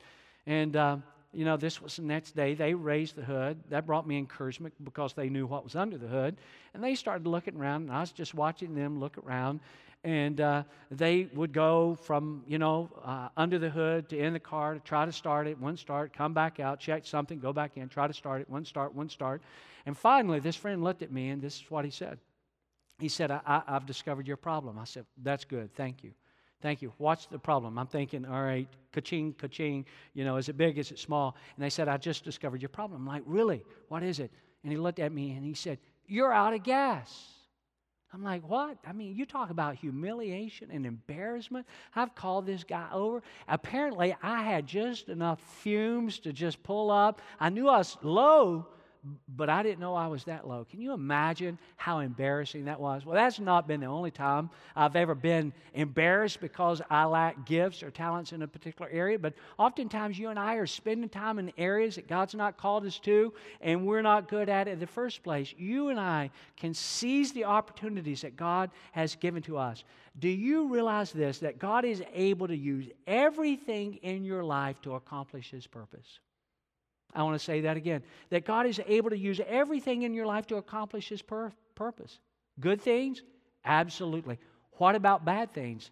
and 0.46 0.76
uh, 0.76 0.96
you 1.32 1.46
know 1.46 1.56
this 1.56 1.80
was 1.80 1.96
the 1.96 2.02
next 2.02 2.36
day. 2.36 2.54
They 2.54 2.74
raised 2.74 3.16
the 3.16 3.24
hood. 3.24 3.58
That 3.70 3.86
brought 3.86 4.06
me 4.06 4.18
encouragement 4.18 4.74
because 4.84 5.14
they 5.14 5.30
knew 5.30 5.46
what 5.46 5.64
was 5.64 5.74
under 5.74 5.96
the 5.96 6.06
hood, 6.06 6.36
and 6.74 6.84
they 6.84 6.94
started 6.94 7.26
looking 7.26 7.56
around, 7.56 7.84
and 7.84 7.92
I 7.92 8.00
was 8.00 8.12
just 8.12 8.34
watching 8.34 8.74
them 8.74 9.00
look 9.00 9.16
around. 9.16 9.60
And 10.06 10.40
uh, 10.40 10.62
they 10.88 11.28
would 11.34 11.52
go 11.52 11.98
from, 12.00 12.44
you 12.46 12.58
know, 12.58 12.88
uh, 13.04 13.28
under 13.36 13.58
the 13.58 13.68
hood 13.68 14.08
to 14.10 14.16
in 14.16 14.34
the 14.34 14.38
car 14.38 14.74
to 14.74 14.78
try 14.78 15.04
to 15.04 15.10
start 15.10 15.48
it, 15.48 15.58
one 15.58 15.76
start, 15.76 16.12
come 16.12 16.32
back 16.32 16.60
out, 16.60 16.78
check 16.78 17.04
something, 17.04 17.40
go 17.40 17.52
back 17.52 17.72
in, 17.76 17.88
try 17.88 18.06
to 18.06 18.12
start 18.12 18.40
it, 18.40 18.48
one 18.48 18.64
start, 18.64 18.94
one 18.94 19.08
start. 19.08 19.42
And 19.84 19.98
finally, 19.98 20.38
this 20.38 20.54
friend 20.54 20.84
looked 20.84 21.02
at 21.02 21.10
me, 21.10 21.30
and 21.30 21.42
this 21.42 21.56
is 21.56 21.70
what 21.72 21.84
he 21.84 21.90
said. 21.90 22.20
He 23.00 23.08
said, 23.08 23.32
I, 23.32 23.62
i've 23.66 23.84
discovered 23.84 24.28
your 24.28 24.36
problem. 24.36 24.78
I 24.78 24.84
said, 24.84 25.06
That's 25.20 25.44
good. 25.44 25.74
Thank 25.74 26.04
you. 26.04 26.12
Thank 26.62 26.82
you. 26.82 26.92
What's 26.98 27.26
the 27.26 27.40
problem? 27.40 27.76
I'm 27.76 27.88
thinking, 27.88 28.24
all 28.24 28.42
right, 28.42 28.68
ka-ching, 28.92 29.34
ka-ching, 29.34 29.84
you 30.14 30.24
know, 30.24 30.36
is 30.36 30.48
it 30.48 30.56
big, 30.56 30.78
is 30.78 30.92
it 30.92 31.00
small? 31.00 31.36
And 31.56 31.64
they 31.64 31.68
said, 31.68 31.88
I 31.88 31.96
just 31.96 32.24
discovered 32.24 32.62
your 32.62 32.68
problem. 32.68 33.02
I'm 33.02 33.06
like, 33.06 33.24
really? 33.26 33.62
What 33.88 34.04
is 34.04 34.20
it? 34.20 34.30
And 34.62 34.70
he 34.72 34.78
looked 34.78 35.00
at 35.00 35.12
me 35.12 35.32
and 35.32 35.44
he 35.44 35.54
said, 35.54 35.78
You're 36.06 36.32
out 36.32 36.54
of 36.54 36.62
gas. 36.62 37.35
I'm 38.12 38.22
like, 38.22 38.48
what? 38.48 38.78
I 38.86 38.92
mean, 38.92 39.14
you 39.16 39.26
talk 39.26 39.50
about 39.50 39.74
humiliation 39.74 40.70
and 40.70 40.86
embarrassment. 40.86 41.66
I've 41.94 42.14
called 42.14 42.46
this 42.46 42.64
guy 42.64 42.88
over. 42.92 43.22
Apparently, 43.48 44.16
I 44.22 44.42
had 44.42 44.66
just 44.66 45.08
enough 45.08 45.40
fumes 45.40 46.18
to 46.20 46.32
just 46.32 46.62
pull 46.62 46.90
up. 46.90 47.20
I 47.40 47.50
knew 47.50 47.68
I 47.68 47.78
was 47.78 47.96
low, 48.02 48.66
but 49.28 49.48
I 49.48 49.62
didn't 49.62 49.80
know 49.80 49.94
I 49.94 50.06
was 50.06 50.24
that 50.24 50.46
low. 50.46 50.64
Can 50.64 50.80
you 50.80 50.92
imagine 50.92 51.58
how 51.76 52.00
embarrassing 52.00 52.64
that 52.64 52.80
was? 52.80 53.04
Well, 53.04 53.14
that's 53.14 53.38
not 53.38 53.68
been 53.68 53.80
the 53.80 53.86
only 53.86 54.10
time 54.10 54.50
I've 54.74 54.96
ever 54.96 55.14
been 55.14 55.52
embarrassed 55.74 56.40
because 56.40 56.80
I 56.90 57.04
lack 57.04 57.46
gifts 57.46 57.82
or 57.82 57.90
talents 57.90 58.32
in 58.32 58.42
a 58.42 58.48
particular 58.48 58.90
area, 58.90 59.18
but 59.18 59.34
oftentimes 59.58 60.18
you 60.18 60.28
and 60.28 60.38
I 60.38 60.54
are 60.54 60.66
spending 60.66 61.08
time 61.08 61.38
in 61.38 61.52
areas 61.58 61.96
that 61.96 62.08
God's 62.08 62.34
not 62.34 62.56
called 62.56 62.84
us 62.86 62.98
to 63.00 63.32
and 63.60 63.86
we're 63.86 64.02
not 64.02 64.28
good 64.28 64.48
at 64.48 64.68
it 64.68 64.72
in 64.72 64.80
the 64.80 64.86
first 64.86 65.22
place. 65.22 65.54
You 65.56 65.88
and 65.88 66.00
I 66.00 66.30
can 66.56 66.74
seize 66.74 67.32
the 67.32 67.44
opportunities 67.44 68.22
that 68.22 68.36
God 68.36 68.70
has 68.92 69.14
given 69.14 69.42
to 69.42 69.58
us. 69.58 69.84
Do 70.18 70.28
you 70.28 70.68
realize 70.68 71.12
this 71.12 71.38
that 71.40 71.58
God 71.58 71.84
is 71.84 72.02
able 72.14 72.48
to 72.48 72.56
use 72.56 72.88
everything 73.06 73.94
in 73.96 74.24
your 74.24 74.42
life 74.42 74.80
to 74.82 74.94
accomplish 74.94 75.50
His 75.50 75.66
purpose? 75.66 76.20
I 77.16 77.22
want 77.22 77.38
to 77.38 77.44
say 77.44 77.62
that 77.62 77.76
again 77.76 78.02
that 78.30 78.44
God 78.44 78.66
is 78.66 78.80
able 78.86 79.10
to 79.10 79.18
use 79.18 79.40
everything 79.46 80.02
in 80.02 80.12
your 80.14 80.26
life 80.26 80.46
to 80.48 80.56
accomplish 80.56 81.08
His 81.08 81.22
pur- 81.22 81.52
purpose. 81.74 82.18
Good 82.60 82.80
things? 82.80 83.22
Absolutely. 83.64 84.38
What 84.72 84.94
about 84.94 85.24
bad 85.24 85.52
things? 85.52 85.90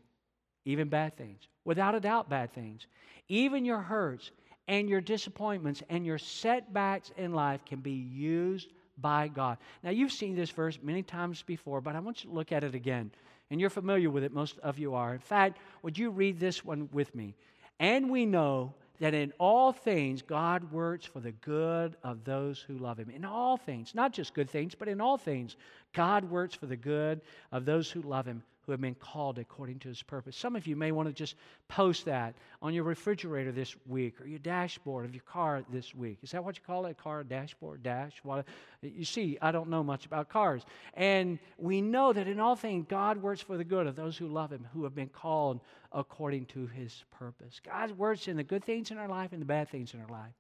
Even 0.65 0.89
bad 0.89 1.17
things. 1.17 1.49
Without 1.65 1.95
a 1.95 2.01
doubt, 2.01 2.29
bad 2.29 2.53
things. 2.53 2.87
Even 3.29 3.65
your 3.65 3.81
hurts 3.81 4.31
and 4.69 4.89
your 4.89 5.01
disappointments 5.01 5.83
and 5.89 6.07
your 6.07 6.19
setbacks 6.19 7.11
in 7.17 7.33
life 7.33 7.65
can 7.65 7.81
be 7.81 7.93
used 7.93 8.73
by 8.99 9.29
God. 9.29 9.59
Now, 9.83 9.91
you've 9.91 10.13
seen 10.13 10.37
this 10.37 10.51
verse 10.51 10.79
many 10.83 11.03
times 11.03 11.43
before, 11.43 11.81
but 11.81 11.97
I 11.97 12.01
want 12.01 12.23
you 12.23 12.31
to 12.31 12.37
look 12.37 12.53
at 12.53 12.65
it 12.65 12.75
again. 12.75 13.11
And 13.51 13.61
you're 13.61 13.71
familiar 13.71 14.11
with 14.11 14.25
it, 14.25 14.33
most 14.33 14.59
of 14.61 14.79
you 14.79 14.95
are. 14.95 15.13
In 15.13 15.21
fact, 15.21 15.59
would 15.83 15.99
you 15.99 16.11
read 16.11 16.39
this 16.39 16.65
one 16.65 16.89
with 16.93 17.15
me? 17.15 17.35
And 17.79 18.11
we 18.11 18.25
know 18.25 18.75
that 19.01 19.15
in 19.15 19.33
all 19.39 19.73
things 19.73 20.23
God 20.23 20.71
works 20.73 21.05
for 21.05 21.21
the 21.21 21.33
good 21.33 21.97
of 22.03 22.25
those 22.25 22.61
who 22.61 22.79
love 22.79 22.99
Him. 22.99 23.11
In 23.11 23.25
all 23.25 23.57
things, 23.57 23.95
not 23.95 24.13
just 24.13 24.35
good 24.35 24.49
things, 24.49 24.75
but 24.75 24.89
in 24.89 25.01
all 25.01 25.19
things, 25.19 25.57
God 25.93 26.31
works 26.31 26.55
for 26.55 26.67
the 26.67 26.77
good 26.77 27.21
of 27.51 27.65
those 27.65 27.91
who 27.91 28.03
love 28.03 28.27
Him, 28.27 28.43
who 28.65 28.73
have 28.73 28.81
been 28.81 28.95
called 28.95 29.39
according 29.39 29.79
to 29.81 29.89
his 29.89 30.03
purpose. 30.03 30.37
Some 30.37 30.57
of 30.57 30.67
you 30.67 30.77
may 30.77 30.93
want 30.93 31.09
to 31.09 31.13
just 31.13 31.37
post 31.69 32.05
that 32.07 32.35
on 32.63 32.73
your 32.73 32.85
refrigerator 32.85 33.53
this 33.53 33.77
week 33.87 34.21
or 34.21 34.27
your 34.27 34.39
dashboard 34.39 35.05
of 35.05 35.15
your 35.15 35.23
car 35.23 35.63
this 35.71 35.95
week. 35.95 36.19
Is 36.23 36.31
that 36.31 36.45
what 36.45 36.57
you 36.57 36.63
call 36.67 36.87
it? 36.87 36.93
A 36.93 36.95
car 36.95 37.23
dashboard, 37.25 37.83
dash? 37.83 38.15
What? 38.23 38.47
You 38.83 39.05
see, 39.05 39.39
I 39.43 39.53
don't 39.53 39.69
know 39.69 39.83
much 39.83 40.07
about 40.07 40.29
cars. 40.29 40.63
And 40.95 41.39
we 41.59 41.81
know 41.81 42.13
that 42.13 42.27
in 42.27 42.41
all 42.41 42.57
things, 42.57 42.87
God 42.89 43.21
works 43.23 43.41
for 43.41 43.57
the 43.57 43.65
good 43.65 43.87
of 43.87 43.97
those 43.97 44.17
who 44.17 44.29
love 44.29 44.51
him, 44.51 44.67
who 44.73 44.85
have 44.85 44.95
been 44.95 45.09
called 45.09 45.61
according 45.93 46.47
to 46.47 46.67
his 46.67 47.05
purpose. 47.11 47.61
God 47.65 47.93
works 47.93 48.29
in 48.29 48.37
the 48.37 48.45
good 48.45 48.65
things 48.65 48.91
in 48.91 48.99
our 48.99 49.09
life 49.09 49.33
and 49.33 49.41
the 49.41 49.47
bad 49.47 49.69
things 49.69 49.95
in 49.95 50.01
our 50.01 50.09
life. 50.09 50.33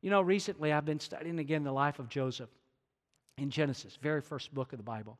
You 0.00 0.10
know, 0.10 0.20
recently 0.20 0.72
I've 0.72 0.84
been 0.84 1.00
studying 1.00 1.38
again 1.38 1.64
the 1.64 1.72
life 1.72 1.98
of 1.98 2.08
Joseph 2.08 2.50
in 3.38 3.50
Genesis, 3.50 3.98
very 4.00 4.20
first 4.20 4.52
book 4.54 4.72
of 4.72 4.78
the 4.78 4.84
Bible. 4.84 5.18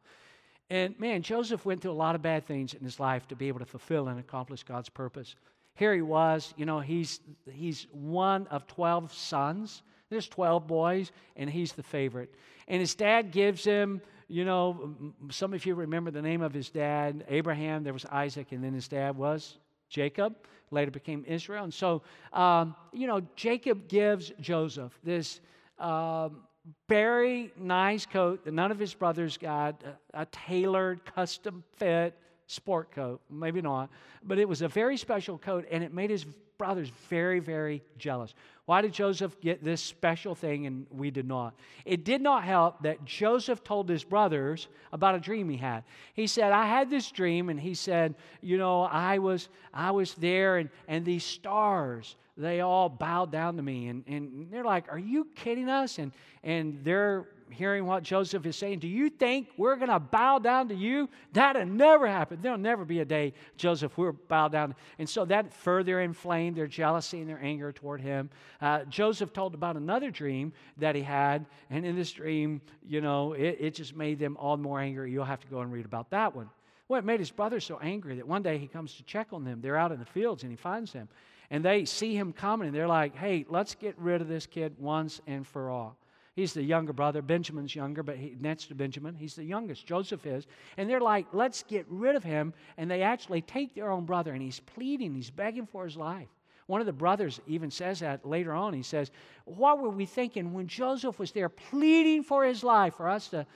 And 0.70 0.98
man, 0.98 1.22
Joseph 1.22 1.64
went 1.64 1.82
through 1.82 1.92
a 1.92 1.92
lot 1.92 2.14
of 2.14 2.22
bad 2.22 2.46
things 2.46 2.74
in 2.74 2.82
his 2.82 2.98
life 2.98 3.28
to 3.28 3.36
be 3.36 3.48
able 3.48 3.60
to 3.60 3.66
fulfill 3.66 4.08
and 4.08 4.18
accomplish 4.18 4.62
God's 4.62 4.88
purpose. 4.88 5.34
Here 5.74 5.94
he 5.94 6.02
was, 6.02 6.54
you 6.56 6.64
know, 6.64 6.80
he's, 6.80 7.20
he's 7.52 7.86
one 7.92 8.46
of 8.46 8.66
12 8.66 9.12
sons. 9.12 9.82
There's 10.08 10.28
12 10.28 10.66
boys, 10.66 11.12
and 11.36 11.50
he's 11.50 11.72
the 11.72 11.82
favorite. 11.82 12.32
And 12.68 12.80
his 12.80 12.94
dad 12.94 13.32
gives 13.32 13.64
him, 13.64 14.00
you 14.28 14.44
know, 14.44 14.94
some 15.30 15.52
of 15.52 15.66
you 15.66 15.74
remember 15.74 16.10
the 16.10 16.22
name 16.22 16.42
of 16.42 16.54
his 16.54 16.70
dad, 16.70 17.24
Abraham, 17.28 17.82
there 17.82 17.92
was 17.92 18.06
Isaac, 18.06 18.52
and 18.52 18.62
then 18.62 18.72
his 18.72 18.88
dad 18.88 19.16
was 19.16 19.58
Jacob, 19.88 20.34
later 20.70 20.90
became 20.90 21.24
Israel. 21.26 21.64
And 21.64 21.74
so, 21.74 22.02
um, 22.32 22.74
you 22.92 23.06
know, 23.06 23.20
Jacob 23.36 23.88
gives 23.88 24.32
Joseph 24.40 24.96
this. 25.02 25.40
Um, 25.78 26.42
very 26.88 27.52
nice 27.58 28.06
coat 28.06 28.44
that 28.44 28.54
none 28.54 28.70
of 28.70 28.78
his 28.78 28.94
brothers 28.94 29.36
got, 29.36 29.82
a, 29.84 30.22
a 30.22 30.26
tailored, 30.26 31.04
custom 31.04 31.62
fit 31.76 32.16
sport 32.46 32.90
coat. 32.92 33.20
Maybe 33.30 33.62
not, 33.62 33.90
but 34.22 34.38
it 34.38 34.48
was 34.48 34.62
a 34.62 34.68
very 34.68 34.96
special 34.96 35.38
coat 35.38 35.66
and 35.70 35.82
it 35.82 35.92
made 35.92 36.10
his 36.10 36.24
brothers 36.58 36.90
very, 37.08 37.40
very 37.40 37.82
jealous. 37.98 38.34
Why 38.66 38.80
did 38.80 38.92
Joseph 38.92 39.38
get 39.40 39.62
this 39.62 39.82
special 39.82 40.34
thing 40.34 40.66
and 40.66 40.86
we 40.90 41.10
did 41.10 41.26
not? 41.26 41.54
It 41.84 42.04
did 42.04 42.22
not 42.22 42.44
help 42.44 42.82
that 42.82 43.04
Joseph 43.04 43.62
told 43.62 43.88
his 43.88 44.04
brothers 44.04 44.68
about 44.92 45.14
a 45.14 45.18
dream 45.18 45.48
he 45.48 45.56
had. 45.56 45.84
He 46.14 46.26
said, 46.26 46.52
I 46.52 46.66
had 46.66 46.88
this 46.88 47.10
dream, 47.10 47.50
and 47.50 47.60
he 47.60 47.74
said, 47.74 48.14
You 48.40 48.56
know, 48.56 48.82
I 48.82 49.18
was 49.18 49.48
I 49.72 49.90
was 49.90 50.14
there 50.14 50.58
and, 50.58 50.70
and 50.88 51.04
these 51.04 51.24
stars 51.24 52.16
they 52.36 52.60
all 52.60 52.88
bowed 52.88 53.30
down 53.30 53.56
to 53.56 53.62
me. 53.62 53.88
And, 53.88 54.04
and 54.08 54.48
they're 54.50 54.64
like, 54.64 54.90
Are 54.90 54.98
you 54.98 55.26
kidding 55.34 55.68
us? 55.68 55.98
And, 55.98 56.12
and 56.42 56.80
they're 56.82 57.26
hearing 57.54 57.86
what 57.86 58.02
Joseph 58.02 58.44
is 58.44 58.56
saying. 58.56 58.80
Do 58.80 58.88
you 58.88 59.08
think 59.08 59.48
we're 59.56 59.76
going 59.76 59.90
to 59.90 59.98
bow 59.98 60.38
down 60.38 60.68
to 60.68 60.74
you? 60.74 61.08
That'll 61.32 61.64
never 61.64 62.06
happen. 62.06 62.40
There'll 62.42 62.58
never 62.58 62.84
be 62.84 63.00
a 63.00 63.04
day, 63.04 63.32
Joseph, 63.56 63.96
we'll 63.96 64.12
bow 64.28 64.48
down. 64.48 64.74
And 64.98 65.08
so 65.08 65.24
that 65.24 65.54
further 65.54 66.00
inflamed 66.00 66.56
their 66.56 66.66
jealousy 66.66 67.20
and 67.20 67.28
their 67.28 67.40
anger 67.42 67.72
toward 67.72 68.00
him. 68.00 68.30
Uh, 68.60 68.84
Joseph 68.84 69.32
told 69.32 69.54
about 69.54 69.76
another 69.76 70.10
dream 70.10 70.52
that 70.78 70.94
he 70.94 71.02
had. 71.02 71.46
And 71.70 71.86
in 71.86 71.96
this 71.96 72.12
dream, 72.12 72.60
you 72.86 73.00
know, 73.00 73.32
it, 73.32 73.56
it 73.60 73.74
just 73.74 73.96
made 73.96 74.18
them 74.18 74.36
all 74.38 74.56
more 74.56 74.80
angry. 74.80 75.10
You'll 75.10 75.24
have 75.24 75.40
to 75.40 75.48
go 75.48 75.60
and 75.60 75.72
read 75.72 75.86
about 75.86 76.10
that 76.10 76.34
one. 76.34 76.50
Well, 76.88 76.98
it 76.98 77.04
made 77.04 77.20
his 77.20 77.30
brother 77.30 77.60
so 77.60 77.78
angry 77.80 78.16
that 78.16 78.28
one 78.28 78.42
day 78.42 78.58
he 78.58 78.66
comes 78.66 78.94
to 78.94 79.02
check 79.04 79.28
on 79.32 79.44
them. 79.44 79.60
They're 79.60 79.76
out 79.76 79.92
in 79.92 79.98
the 79.98 80.04
fields 80.04 80.42
and 80.42 80.52
he 80.52 80.56
finds 80.56 80.92
them. 80.92 81.08
And 81.50 81.64
they 81.64 81.84
see 81.84 82.14
him 82.14 82.32
coming 82.32 82.68
and 82.68 82.76
they're 82.76 82.88
like, 82.88 83.14
hey, 83.16 83.46
let's 83.48 83.74
get 83.74 83.98
rid 83.98 84.20
of 84.20 84.28
this 84.28 84.46
kid 84.46 84.74
once 84.78 85.20
and 85.26 85.46
for 85.46 85.70
all. 85.70 85.96
He's 86.34 86.52
the 86.52 86.62
younger 86.62 86.92
brother. 86.92 87.22
Benjamin's 87.22 87.74
younger, 87.76 88.02
but 88.02 88.16
he, 88.16 88.36
next 88.40 88.66
to 88.66 88.74
Benjamin, 88.74 89.14
he's 89.14 89.36
the 89.36 89.44
youngest. 89.44 89.86
Joseph 89.86 90.26
is. 90.26 90.46
And 90.76 90.90
they're 90.90 91.00
like, 91.00 91.26
let's 91.32 91.62
get 91.62 91.86
rid 91.88 92.16
of 92.16 92.24
him. 92.24 92.52
And 92.76 92.90
they 92.90 93.02
actually 93.02 93.40
take 93.40 93.74
their 93.74 93.90
own 93.90 94.04
brother 94.04 94.32
and 94.32 94.42
he's 94.42 94.60
pleading, 94.60 95.14
he's 95.14 95.30
begging 95.30 95.66
for 95.66 95.84
his 95.84 95.96
life. 95.96 96.28
One 96.66 96.80
of 96.80 96.86
the 96.86 96.92
brothers 96.92 97.40
even 97.46 97.70
says 97.70 98.00
that 98.00 98.26
later 98.26 98.52
on. 98.52 98.72
He 98.72 98.82
says, 98.82 99.10
What 99.44 99.80
were 99.80 99.90
we 99.90 100.06
thinking 100.06 100.54
when 100.54 100.66
Joseph 100.66 101.18
was 101.18 101.30
there 101.30 101.50
pleading 101.50 102.22
for 102.22 102.44
his 102.44 102.64
life 102.64 102.94
for 102.96 103.08
us 103.08 103.28
to. 103.28 103.46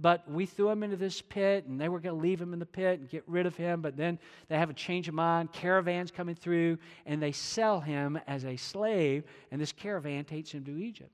But 0.00 0.28
we 0.28 0.46
threw 0.46 0.70
him 0.70 0.82
into 0.82 0.96
this 0.96 1.20
pit 1.20 1.66
and 1.66 1.78
they 1.78 1.90
were 1.90 2.00
going 2.00 2.16
to 2.16 2.22
leave 2.22 2.40
him 2.40 2.54
in 2.54 2.58
the 2.58 2.64
pit 2.64 3.00
and 3.00 3.08
get 3.08 3.22
rid 3.26 3.44
of 3.44 3.54
him. 3.54 3.82
But 3.82 3.98
then 3.98 4.18
they 4.48 4.56
have 4.56 4.70
a 4.70 4.74
change 4.74 5.08
of 5.08 5.14
mind. 5.14 5.52
Caravans 5.52 6.10
coming 6.10 6.34
through 6.34 6.78
and 7.04 7.22
they 7.22 7.32
sell 7.32 7.80
him 7.80 8.18
as 8.26 8.46
a 8.46 8.56
slave. 8.56 9.24
And 9.52 9.60
this 9.60 9.72
caravan 9.72 10.24
takes 10.24 10.50
him 10.50 10.64
to 10.64 10.78
Egypt 10.78 11.12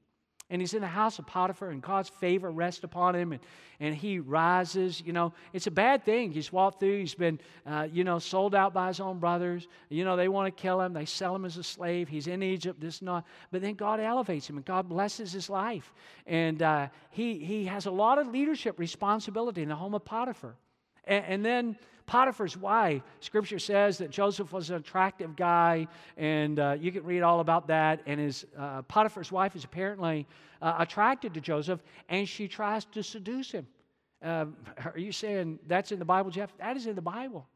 and 0.50 0.60
he's 0.60 0.74
in 0.74 0.80
the 0.80 0.88
house 0.88 1.18
of 1.18 1.26
Potiphar, 1.26 1.70
and 1.70 1.80
God's 1.80 2.08
favor 2.08 2.50
rests 2.50 2.82
upon 2.82 3.14
him, 3.14 3.32
and, 3.32 3.40
and 3.78 3.94
he 3.94 4.18
rises. 4.18 5.00
You 5.04 5.12
know, 5.12 5.32
it's 5.52 5.68
a 5.68 5.70
bad 5.70 6.04
thing. 6.04 6.32
He's 6.32 6.52
walked 6.52 6.80
through, 6.80 6.98
he's 6.98 7.14
been, 7.14 7.38
uh, 7.64 7.86
you 7.90 8.04
know, 8.04 8.18
sold 8.18 8.54
out 8.54 8.74
by 8.74 8.88
his 8.88 9.00
own 9.00 9.18
brothers. 9.18 9.68
You 9.88 10.04
know, 10.04 10.16
they 10.16 10.28
want 10.28 10.54
to 10.54 10.62
kill 10.62 10.80
him, 10.80 10.92
they 10.92 11.04
sell 11.04 11.34
him 11.34 11.44
as 11.44 11.56
a 11.56 11.62
slave. 11.62 12.08
He's 12.08 12.26
in 12.26 12.42
Egypt, 12.42 12.80
this 12.80 13.00
not. 13.00 13.24
But 13.50 13.62
then 13.62 13.74
God 13.74 14.00
elevates 14.00 14.50
him, 14.50 14.56
and 14.56 14.64
God 14.64 14.88
blesses 14.88 15.32
his 15.32 15.48
life. 15.48 15.92
And 16.26 16.62
uh, 16.62 16.88
he, 17.10 17.38
he 17.38 17.64
has 17.66 17.86
a 17.86 17.90
lot 17.90 18.18
of 18.18 18.26
leadership 18.26 18.78
responsibility 18.78 19.62
in 19.62 19.68
the 19.68 19.76
home 19.76 19.94
of 19.94 20.04
Potiphar. 20.04 20.56
and, 21.04 21.24
and 21.24 21.44
then 21.44 21.76
Potiphar's 22.11 22.57
wife, 22.57 23.03
scripture 23.20 23.61
says 23.61 23.99
that 23.99 24.11
Joseph 24.11 24.53
was 24.53 24.70
an 24.70 24.75
attractive 24.75 25.37
guy, 25.37 25.87
and 26.16 26.59
uh, 26.59 26.77
you 26.77 26.90
can 26.90 27.05
read 27.05 27.23
all 27.23 27.38
about 27.38 27.68
that. 27.68 28.01
And 28.05 28.18
his 28.18 28.44
uh, 28.59 28.83
Potiphar's 28.83 29.31
wife 29.31 29.55
is 29.55 29.62
apparently 29.62 30.27
uh, 30.61 30.75
attracted 30.81 31.33
to 31.35 31.40
Joseph, 31.40 31.85
and 32.09 32.29
she 32.29 32.49
tries 32.49 32.85
to 32.87 33.05
seduce 33.05 33.53
him. 33.53 33.64
Um, 34.23 34.57
are 34.85 34.99
you 34.99 35.12
saying 35.12 35.61
that's 35.68 35.92
in 35.92 36.01
the 36.01 36.05
Bible, 36.05 36.33
Jeff? 36.33 36.51
That 36.59 36.77
is 36.77 36.88
in 36.88 36.96
the 36.96 37.01
Bible. 37.01 37.46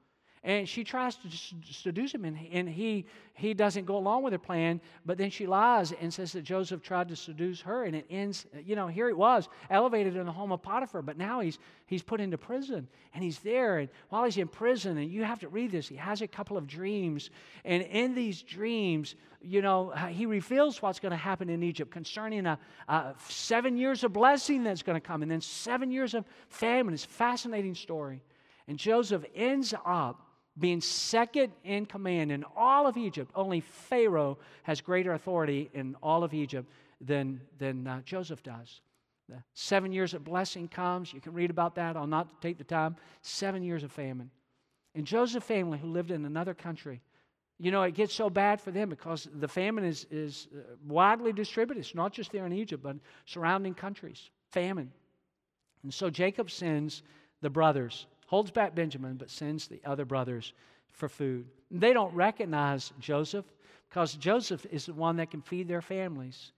And 0.47 0.69
she 0.69 0.85
tries 0.85 1.17
to 1.17 1.29
seduce 1.73 2.13
him, 2.13 2.27
and, 2.27 2.39
and 2.53 2.69
he, 2.69 3.07
he 3.33 3.55
doesn't 3.55 3.87
go 3.87 3.97
along 3.97 4.25
with 4.25 4.35
her 4.35 4.39
plan. 4.39 4.79
But 5.07 5.17
then 5.17 5.31
she 5.31 5.47
lies 5.47 5.93
and 5.93 6.13
says 6.13 6.33
that 6.33 6.43
Joseph 6.43 6.83
tried 6.83 7.09
to 7.09 7.17
seduce 7.17 7.63
her, 7.63 7.85
and 7.85 7.97
it 7.97 8.05
ends, 8.11 8.45
you 8.63 8.77
know, 8.77 8.87
here 8.87 9.09
he 9.09 9.15
was, 9.15 9.49
elevated 9.71 10.17
in 10.17 10.27
the 10.27 10.33
home 10.33 10.53
of 10.53 10.61
Potiphar, 10.61 11.01
but 11.01 11.17
now 11.17 11.41
he's, 11.41 11.59
he's 11.87 12.03
put 12.03 12.21
into 12.21 12.37
prison, 12.37 12.87
and 13.15 13.25
he's 13.25 13.39
there. 13.39 13.79
And 13.79 13.89
while 14.11 14.25
he's 14.25 14.37
in 14.37 14.49
prison, 14.49 14.99
and 14.99 15.11
you 15.11 15.25
have 15.25 15.41
to 15.41 15.49
read 15.49 15.73
this, 15.73 15.89
he 15.89 15.97
has 15.97 16.21
a 16.21 16.29
couple 16.29 16.59
of 16.59 16.67
dreams. 16.67 17.31
And 17.65 17.83
in 17.83 18.15
these 18.15 18.43
dreams, 18.43 19.15
you 19.41 19.63
know, 19.63 19.93
he 20.11 20.27
reveals 20.27 20.83
what's 20.83 21.01
going 21.01 21.13
to 21.13 21.17
happen 21.17 21.49
in 21.49 21.63
Egypt 21.63 21.91
concerning 21.91 22.45
a, 22.45 22.59
a 22.89 23.15
seven 23.29 23.79
years 23.79 24.05
of 24.05 24.13
blessing 24.13 24.63
that's 24.63 24.83
going 24.83 25.01
to 25.01 25.07
come, 25.07 25.23
and 25.23 25.31
then 25.31 25.41
seven 25.41 25.91
years 25.91 26.13
of 26.13 26.27
famine. 26.51 26.93
It's 26.93 27.07
a 27.07 27.09
fascinating 27.09 27.75
story. 27.75 28.21
And 28.69 28.79
Joseph 28.79 29.25
ends 29.35 29.73
up 29.87 30.21
being 30.59 30.81
second 30.81 31.53
in 31.65 31.87
command 31.87 32.31
in 32.31 32.45
all 32.57 32.87
of 32.87 32.97
Egypt. 32.97 33.31
Only 33.35 33.61
Pharaoh 33.61 34.39
has 34.63 34.81
greater 34.81 35.13
authority 35.13 35.71
in 35.75 35.97
all 36.03 36.23
of 36.23 36.33
Egypt 36.33 36.71
than, 37.01 37.41
than 37.59 37.87
uh, 37.87 38.01
Joseph 38.05 38.43
does. 38.43 38.81
The 39.29 39.43
seven 39.55 39.93
years 39.93 40.15
of 40.15 40.23
blessing 40.23 40.69
comes. 40.69 41.13
You 41.13 41.21
can 41.21 41.33
read 41.33 41.51
about 41.51 41.75
that. 41.77 41.97
I'll 41.97 42.07
not 42.07 42.43
take 42.43 42.59
the 42.59 42.65
time. 42.65 42.97
Seven 43.23 43.63
years 43.63 43.83
of 43.83 43.91
famine. 43.91 44.31
And 44.95 45.07
Joseph's 45.07 45.47
family, 45.47 45.79
who 45.79 45.89
lived 45.89 46.11
in 46.11 46.25
another 46.25 46.55
country, 46.55 47.01
you 47.59 47.71
know, 47.71 47.83
it 47.83 47.95
gets 47.95 48.13
so 48.15 48.29
bad 48.29 48.61
for 48.61 48.71
them 48.71 48.89
because 48.89 49.29
the 49.33 49.49
famine 49.49 49.85
is, 49.85 50.07
is 50.11 50.49
uh, 50.55 50.61
widely 50.87 51.33
distributed. 51.33 51.81
It's 51.81 51.95
not 51.95 52.13
just 52.13 52.33
there 52.33 52.47
in 52.47 52.53
Egypt, 52.53 52.83
but 52.83 52.97
surrounding 53.27 53.75
countries. 53.75 54.31
Famine. 54.51 54.93
And 55.83 55.93
so 55.93 56.11
Jacob 56.11 56.51
sends 56.51 57.03
the 57.41 57.51
brothers 57.51 58.07
holds 58.35 58.51
back 58.51 58.75
Benjamin, 58.75 59.15
but 59.15 59.31
sends 59.31 59.69
the 59.69 59.81
other 59.85 60.05
brothers 60.05 60.55
for 60.91 61.09
food. 61.09 61.47
They 61.71 61.93
don't 61.93 62.13
recognize 62.13 62.93
Joseph 62.99 63.45
because 63.89 64.15
Joseph 64.15 64.67
is 64.73 64.87
the 64.87 64.93
one 64.93 65.19
that 65.19 65.31
can 65.31 65.41
feed 65.41 65.69
their 65.69 65.81
families. 65.81 66.51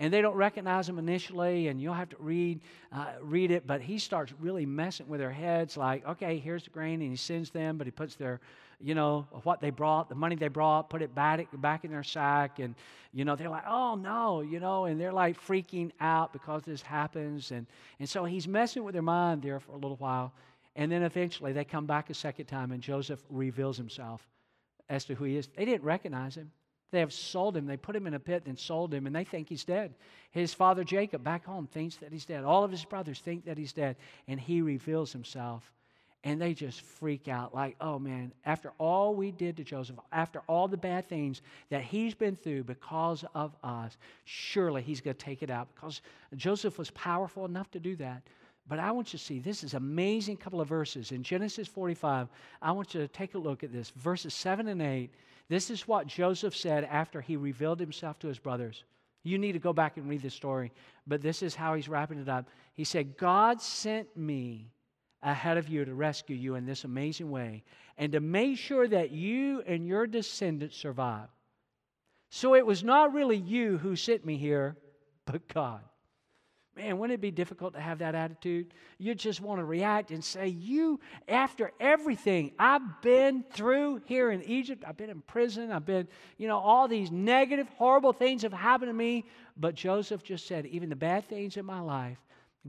And 0.00 0.12
they 0.12 0.22
don't 0.22 0.34
recognize 0.34 0.88
him 0.88 0.98
initially, 0.98 1.68
and 1.68 1.80
you'll 1.80 1.94
have 1.94 2.08
to 2.08 2.16
read, 2.18 2.62
uh, 2.90 3.12
read 3.22 3.52
it, 3.52 3.64
but 3.64 3.80
he 3.80 3.98
starts 3.98 4.32
really 4.40 4.66
messing 4.66 5.06
with 5.06 5.20
their 5.20 5.30
heads 5.30 5.76
like, 5.76 6.04
okay, 6.04 6.36
here's 6.38 6.64
the 6.64 6.70
grain, 6.70 7.00
and 7.00 7.10
he 7.10 7.16
sends 7.16 7.50
them, 7.50 7.78
but 7.78 7.86
he 7.86 7.92
puts 7.92 8.16
their, 8.16 8.40
you 8.80 8.96
know, 8.96 9.24
what 9.44 9.60
they 9.60 9.70
brought, 9.70 10.08
the 10.08 10.16
money 10.16 10.34
they 10.34 10.48
brought, 10.48 10.90
put 10.90 11.00
it 11.00 11.14
back, 11.14 11.46
back 11.60 11.84
in 11.84 11.92
their 11.92 12.02
sack, 12.02 12.58
and, 12.58 12.74
you 13.12 13.24
know, 13.24 13.36
they're 13.36 13.50
like, 13.50 13.68
oh 13.68 13.94
no, 13.94 14.40
you 14.40 14.58
know, 14.58 14.86
and 14.86 15.00
they're 15.00 15.12
like 15.12 15.40
freaking 15.40 15.92
out 16.00 16.32
because 16.32 16.62
this 16.64 16.82
happens. 16.82 17.52
And, 17.52 17.66
and 18.00 18.08
so 18.08 18.24
he's 18.24 18.48
messing 18.48 18.82
with 18.82 18.94
their 18.94 19.02
mind 19.02 19.42
there 19.42 19.60
for 19.60 19.72
a 19.72 19.78
little 19.78 19.98
while. 19.98 20.32
And 20.76 20.90
then 20.90 21.02
eventually 21.02 21.52
they 21.52 21.64
come 21.64 21.86
back 21.86 22.10
a 22.10 22.14
second 22.14 22.46
time 22.46 22.72
and 22.72 22.82
Joseph 22.82 23.22
reveals 23.28 23.76
himself 23.76 24.26
as 24.88 25.04
to 25.06 25.14
who 25.14 25.24
he 25.24 25.36
is. 25.36 25.48
They 25.48 25.64
didn't 25.64 25.84
recognize 25.84 26.36
him. 26.36 26.50
They 26.90 27.00
have 27.00 27.12
sold 27.12 27.56
him. 27.56 27.66
They 27.66 27.76
put 27.76 27.94
him 27.94 28.06
in 28.06 28.14
a 28.14 28.20
pit 28.20 28.42
and 28.46 28.58
sold 28.58 28.92
him, 28.92 29.06
and 29.06 29.14
they 29.14 29.24
think 29.24 29.48
he's 29.48 29.64
dead. 29.64 29.94
His 30.32 30.52
father 30.52 30.82
Jacob, 30.82 31.22
back 31.22 31.44
home, 31.44 31.66
thinks 31.66 31.96
that 31.96 32.12
he's 32.12 32.24
dead. 32.24 32.44
All 32.44 32.64
of 32.64 32.70
his 32.70 32.84
brothers 32.84 33.20
think 33.20 33.44
that 33.44 33.58
he's 33.58 33.72
dead, 33.72 33.96
and 34.26 34.40
he 34.40 34.60
reveals 34.60 35.12
himself. 35.12 35.72
And 36.22 36.40
they 36.40 36.52
just 36.52 36.82
freak 36.82 37.28
out 37.28 37.54
like, 37.54 37.76
oh 37.80 37.98
man, 37.98 38.32
after 38.44 38.72
all 38.76 39.14
we 39.14 39.30
did 39.30 39.56
to 39.56 39.64
Joseph, 39.64 39.96
after 40.12 40.42
all 40.48 40.68
the 40.68 40.76
bad 40.76 41.08
things 41.08 41.40
that 41.70 41.82
he's 41.82 42.12
been 42.12 42.36
through 42.36 42.64
because 42.64 43.24
of 43.34 43.56
us, 43.62 43.96
surely 44.24 44.82
he's 44.82 45.00
going 45.00 45.16
to 45.16 45.24
take 45.24 45.42
it 45.42 45.48
out 45.48 45.68
because 45.74 46.02
Joseph 46.36 46.76
was 46.76 46.90
powerful 46.90 47.46
enough 47.46 47.70
to 47.70 47.80
do 47.80 47.96
that. 47.96 48.22
But 48.70 48.78
I 48.78 48.92
want 48.92 49.12
you 49.12 49.18
to 49.18 49.24
see 49.24 49.40
this 49.40 49.64
is 49.64 49.74
amazing 49.74 50.36
couple 50.36 50.60
of 50.60 50.68
verses 50.68 51.10
in 51.10 51.24
Genesis 51.24 51.66
45. 51.66 52.28
I 52.62 52.70
want 52.70 52.94
you 52.94 53.00
to 53.00 53.08
take 53.08 53.34
a 53.34 53.38
look 53.38 53.64
at 53.64 53.72
this. 53.72 53.90
Verses 53.96 54.32
7 54.32 54.68
and 54.68 54.80
8. 54.80 55.10
This 55.48 55.70
is 55.70 55.88
what 55.88 56.06
Joseph 56.06 56.54
said 56.54 56.84
after 56.84 57.20
he 57.20 57.34
revealed 57.34 57.80
himself 57.80 58.20
to 58.20 58.28
his 58.28 58.38
brothers. 58.38 58.84
You 59.24 59.38
need 59.38 59.52
to 59.52 59.58
go 59.58 59.72
back 59.72 59.96
and 59.96 60.08
read 60.08 60.22
the 60.22 60.30
story, 60.30 60.70
but 61.04 61.20
this 61.20 61.42
is 61.42 61.56
how 61.56 61.74
he's 61.74 61.88
wrapping 61.88 62.20
it 62.20 62.28
up. 62.28 62.48
He 62.74 62.84
said, 62.84 63.16
God 63.18 63.60
sent 63.60 64.16
me 64.16 64.70
ahead 65.20 65.56
of 65.56 65.68
you 65.68 65.84
to 65.84 65.92
rescue 65.92 66.36
you 66.36 66.54
in 66.54 66.64
this 66.64 66.84
amazing 66.84 67.28
way 67.28 67.64
and 67.98 68.12
to 68.12 68.20
make 68.20 68.56
sure 68.56 68.86
that 68.86 69.10
you 69.10 69.64
and 69.66 69.84
your 69.84 70.06
descendants 70.06 70.76
survive. 70.76 71.28
So 72.30 72.54
it 72.54 72.64
was 72.64 72.84
not 72.84 73.14
really 73.14 73.36
you 73.36 73.78
who 73.78 73.96
sent 73.96 74.24
me 74.24 74.36
here, 74.36 74.76
but 75.26 75.48
God. 75.48 75.80
Man, 76.80 76.96
wouldn't 76.96 77.18
it 77.18 77.20
be 77.20 77.30
difficult 77.30 77.74
to 77.74 77.80
have 77.80 77.98
that 77.98 78.14
attitude? 78.14 78.72
You 78.96 79.14
just 79.14 79.42
want 79.42 79.60
to 79.60 79.64
react 79.64 80.12
and 80.12 80.24
say, 80.24 80.48
You, 80.48 80.98
after 81.28 81.72
everything 81.78 82.52
I've 82.58 83.02
been 83.02 83.44
through 83.52 84.00
here 84.06 84.30
in 84.30 84.42
Egypt, 84.44 84.84
I've 84.86 84.96
been 84.96 85.10
in 85.10 85.20
prison, 85.20 85.72
I've 85.72 85.84
been, 85.84 86.08
you 86.38 86.48
know, 86.48 86.58
all 86.58 86.88
these 86.88 87.10
negative, 87.10 87.68
horrible 87.76 88.14
things 88.14 88.42
have 88.42 88.54
happened 88.54 88.88
to 88.88 88.94
me. 88.94 89.26
But 89.58 89.74
Joseph 89.74 90.22
just 90.22 90.46
said, 90.46 90.64
Even 90.66 90.88
the 90.88 90.96
bad 90.96 91.28
things 91.28 91.58
in 91.58 91.66
my 91.66 91.80
life, 91.80 92.18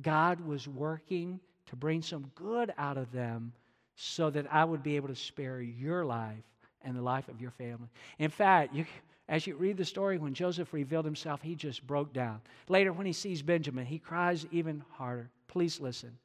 God 0.02 0.41
was 0.41 0.67
working 0.67 1.39
to 1.67 1.78
bring 1.78 2.02
some 2.02 2.30
good 2.36 2.74
out 2.78 2.97
of 2.97 3.13
them 3.13 3.54
so 3.95 4.30
that 4.30 4.45
I 4.52 4.65
would 4.65 4.84
be 4.84 4.97
able 4.97 5.08
to 5.08 5.15
spare 5.15 5.62
your 5.62 6.04
life 6.04 6.43
and 6.82 6.97
the 6.97 7.02
life 7.02 7.30
of 7.30 7.39
your 7.39 7.52
family. 7.52 7.88
In 8.19 8.30
fact, 8.30 8.76
you, 8.76 8.86
as 9.32 9.48
you 9.48 9.56
read 9.56 9.78
the 9.78 9.86
story, 9.86 10.17
when 10.17 10.34
Joseph 10.34 10.74
revealed 10.74 11.06
himself, 11.06 11.41
he 11.41 11.56
just 11.56 11.88
broke 11.88 12.12
down. 12.12 12.41
Later, 12.67 12.91
when 12.91 13.06
he 13.06 13.13
sees 13.13 13.41
Benjamin, 13.41 13.86
he 13.86 13.98
cries 13.98 14.46
even 14.52 14.84
harder. 14.91 15.30
Please 15.48 15.80
listen. 15.80 16.17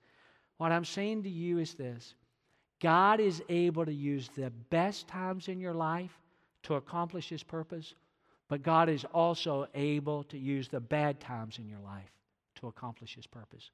What 0.57 0.73
I'm 0.73 0.85
saying 0.85 1.23
to 1.23 1.29
you 1.29 1.59
is 1.59 1.75
this 1.75 2.15
God 2.81 3.21
is 3.21 3.45
able 3.49 3.87
to 3.87 3.95
use 3.95 4.29
the 4.35 4.51
best 4.71 5.07
times 5.07 5.47
in 5.47 5.61
your 5.61 5.73
life 5.73 6.19
to 6.65 6.75
accomplish 6.75 7.29
his 7.29 7.45
purpose, 7.45 7.95
but 8.49 8.65
God 8.65 8.89
is 8.89 9.05
also 9.15 9.69
able 9.77 10.25
to 10.25 10.37
use 10.37 10.67
the 10.67 10.81
bad 10.81 11.21
times 11.21 11.59
in 11.59 11.69
your 11.69 11.79
life 11.79 12.11
to 12.57 12.67
accomplish 12.67 13.15
his 13.15 13.27
purpose. 13.27 13.71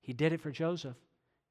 He 0.00 0.12
did 0.12 0.32
it 0.32 0.40
for 0.40 0.50
Joseph. 0.50 0.96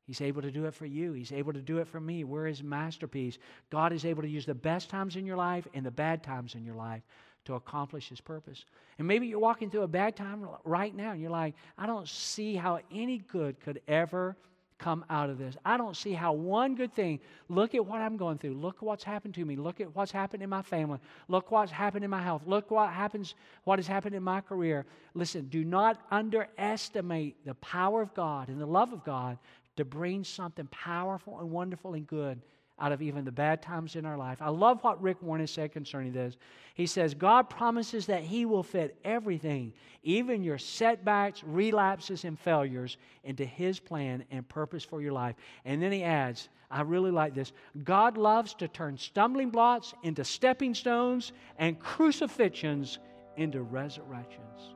He's 0.06 0.22
able 0.22 0.42
to 0.42 0.52
do 0.52 0.66
it 0.66 0.74
for 0.74 0.86
you. 0.86 1.13
He's 1.13 1.32
able 1.32 1.54
to 1.54 1.62
do 1.62 1.78
it 1.78 1.88
for 1.88 2.00
me. 2.00 2.24
We're 2.24 2.48
his 2.48 2.62
masterpiece. 2.62 3.38
God 3.70 3.94
is 3.94 4.06
able 4.06 4.22
to 4.22 4.28
use 4.28 4.46
the 4.46 4.54
best 4.54 4.89
times 4.89 5.16
in 5.16 5.26
your 5.26 5.38
life 5.38 5.68
and 5.74 5.86
the 5.86 5.92
bad 5.92 6.24
times 6.24 6.56
in 6.56 6.66
your 6.66 6.76
life 6.76 7.02
to 7.46 7.56
accomplish 7.56 8.10
his 8.10 8.22
purpose. 8.22 8.66
And 8.98 9.08
maybe 9.08 9.28
you're 9.28 9.39
walking 9.39 9.70
through 9.70 9.84
a 9.84 9.88
bad 9.88 10.16
time 10.16 10.46
right 10.63 10.94
now 10.94 11.12
and 11.12 11.22
you're 11.22 11.32
like, 11.32 11.56
I 11.78 11.86
don't 11.86 12.08
see 12.08 12.56
how 12.56 12.80
any 12.92 13.20
good 13.20 13.60
could 13.60 13.82
ever 13.88 14.36
come 14.78 15.06
out 15.10 15.30
of 15.30 15.38
this. 15.38 15.56
I 15.63 15.78
don't 15.78 15.96
see 15.96 16.12
how 16.12 16.34
one 16.34 16.76
good 16.76 16.94
thing, 16.94 17.20
look 17.48 17.74
at 17.74 17.86
what 17.86 18.02
I'm 18.02 18.18
going 18.18 18.38
through. 18.38 18.56
Look 18.56 18.78
at 18.78 18.84
what's 18.84 19.04
happened 19.04 19.34
to 19.36 19.46
me. 19.46 19.56
Look 19.56 19.80
at 19.80 19.96
what's 19.96 20.12
happened 20.12 20.44
in 20.44 20.50
my 20.50 20.62
family. 20.62 21.00
Look 21.30 21.52
what's 21.52 21.72
happened 21.72 22.04
in 22.04 22.10
my 22.10 22.22
health. 22.22 22.42
Look 22.46 22.70
what 22.70 22.89
happens, 22.89 23.36
what 23.63 23.80
has 23.80 23.88
happened 23.88 24.13
in 24.16 24.24
my 24.24 24.42
career. 24.42 24.86
Listen, 25.13 25.48
do 25.48 25.63
not 25.63 26.02
underestimate 26.12 27.46
the 27.46 27.54
power 27.56 28.02
of 28.02 28.13
God 28.13 28.50
and 28.50 28.60
the 28.60 28.66
love 28.66 28.92
of 28.92 29.06
God 29.06 29.38
to 29.76 29.86
bring 29.86 30.24
something 30.24 30.68
powerful 30.68 31.40
and 31.40 31.52
wonderful 31.52 31.94
and 31.94 32.08
good 32.08 32.42
out 32.80 32.92
of 32.92 33.02
even 33.02 33.24
the 33.24 33.32
bad 33.32 33.62
times 33.62 33.96
in 33.96 34.06
our 34.06 34.18
life. 34.18 34.42
I 34.42 34.50
love 34.50 34.84
what 34.84 35.02
Rick 35.02 35.22
Warren 35.22 35.46
said 35.46 35.72
concerning 35.72 36.12
this. 36.12 36.38
He 36.74 36.88
says, 36.88 37.14
God 37.14 37.50
promises 37.50 38.08
that 38.08 38.24
He 38.24 38.46
will 38.46 38.64
fit 38.64 38.98
everything, 39.04 39.74
even 40.02 40.44
your 40.44 40.58
setbacks, 40.58 41.44
relapses, 41.44 42.26
and 42.26 42.38
failures, 42.38 42.98
into 43.24 43.46
His 43.46 43.80
plan 43.80 44.26
and 44.32 44.48
purpose 44.50 44.84
for 44.84 45.02
your 45.02 45.14
life. 45.14 45.36
And 45.66 45.82
then 45.82 45.92
He 45.92 46.04
adds, 46.04 46.50
I 46.72 46.82
really 46.82 47.12
like 47.12 47.36
this 47.36 47.54
God 47.84 48.18
loves 48.18 48.56
to 48.56 48.68
turn 48.68 48.98
stumbling 48.98 49.52
blocks 49.52 49.94
into 50.02 50.24
stepping 50.24 50.74
stones 50.74 51.32
and 51.60 51.80
crucifixions 51.80 52.98
into 53.38 53.62
resurrections. 53.62 54.74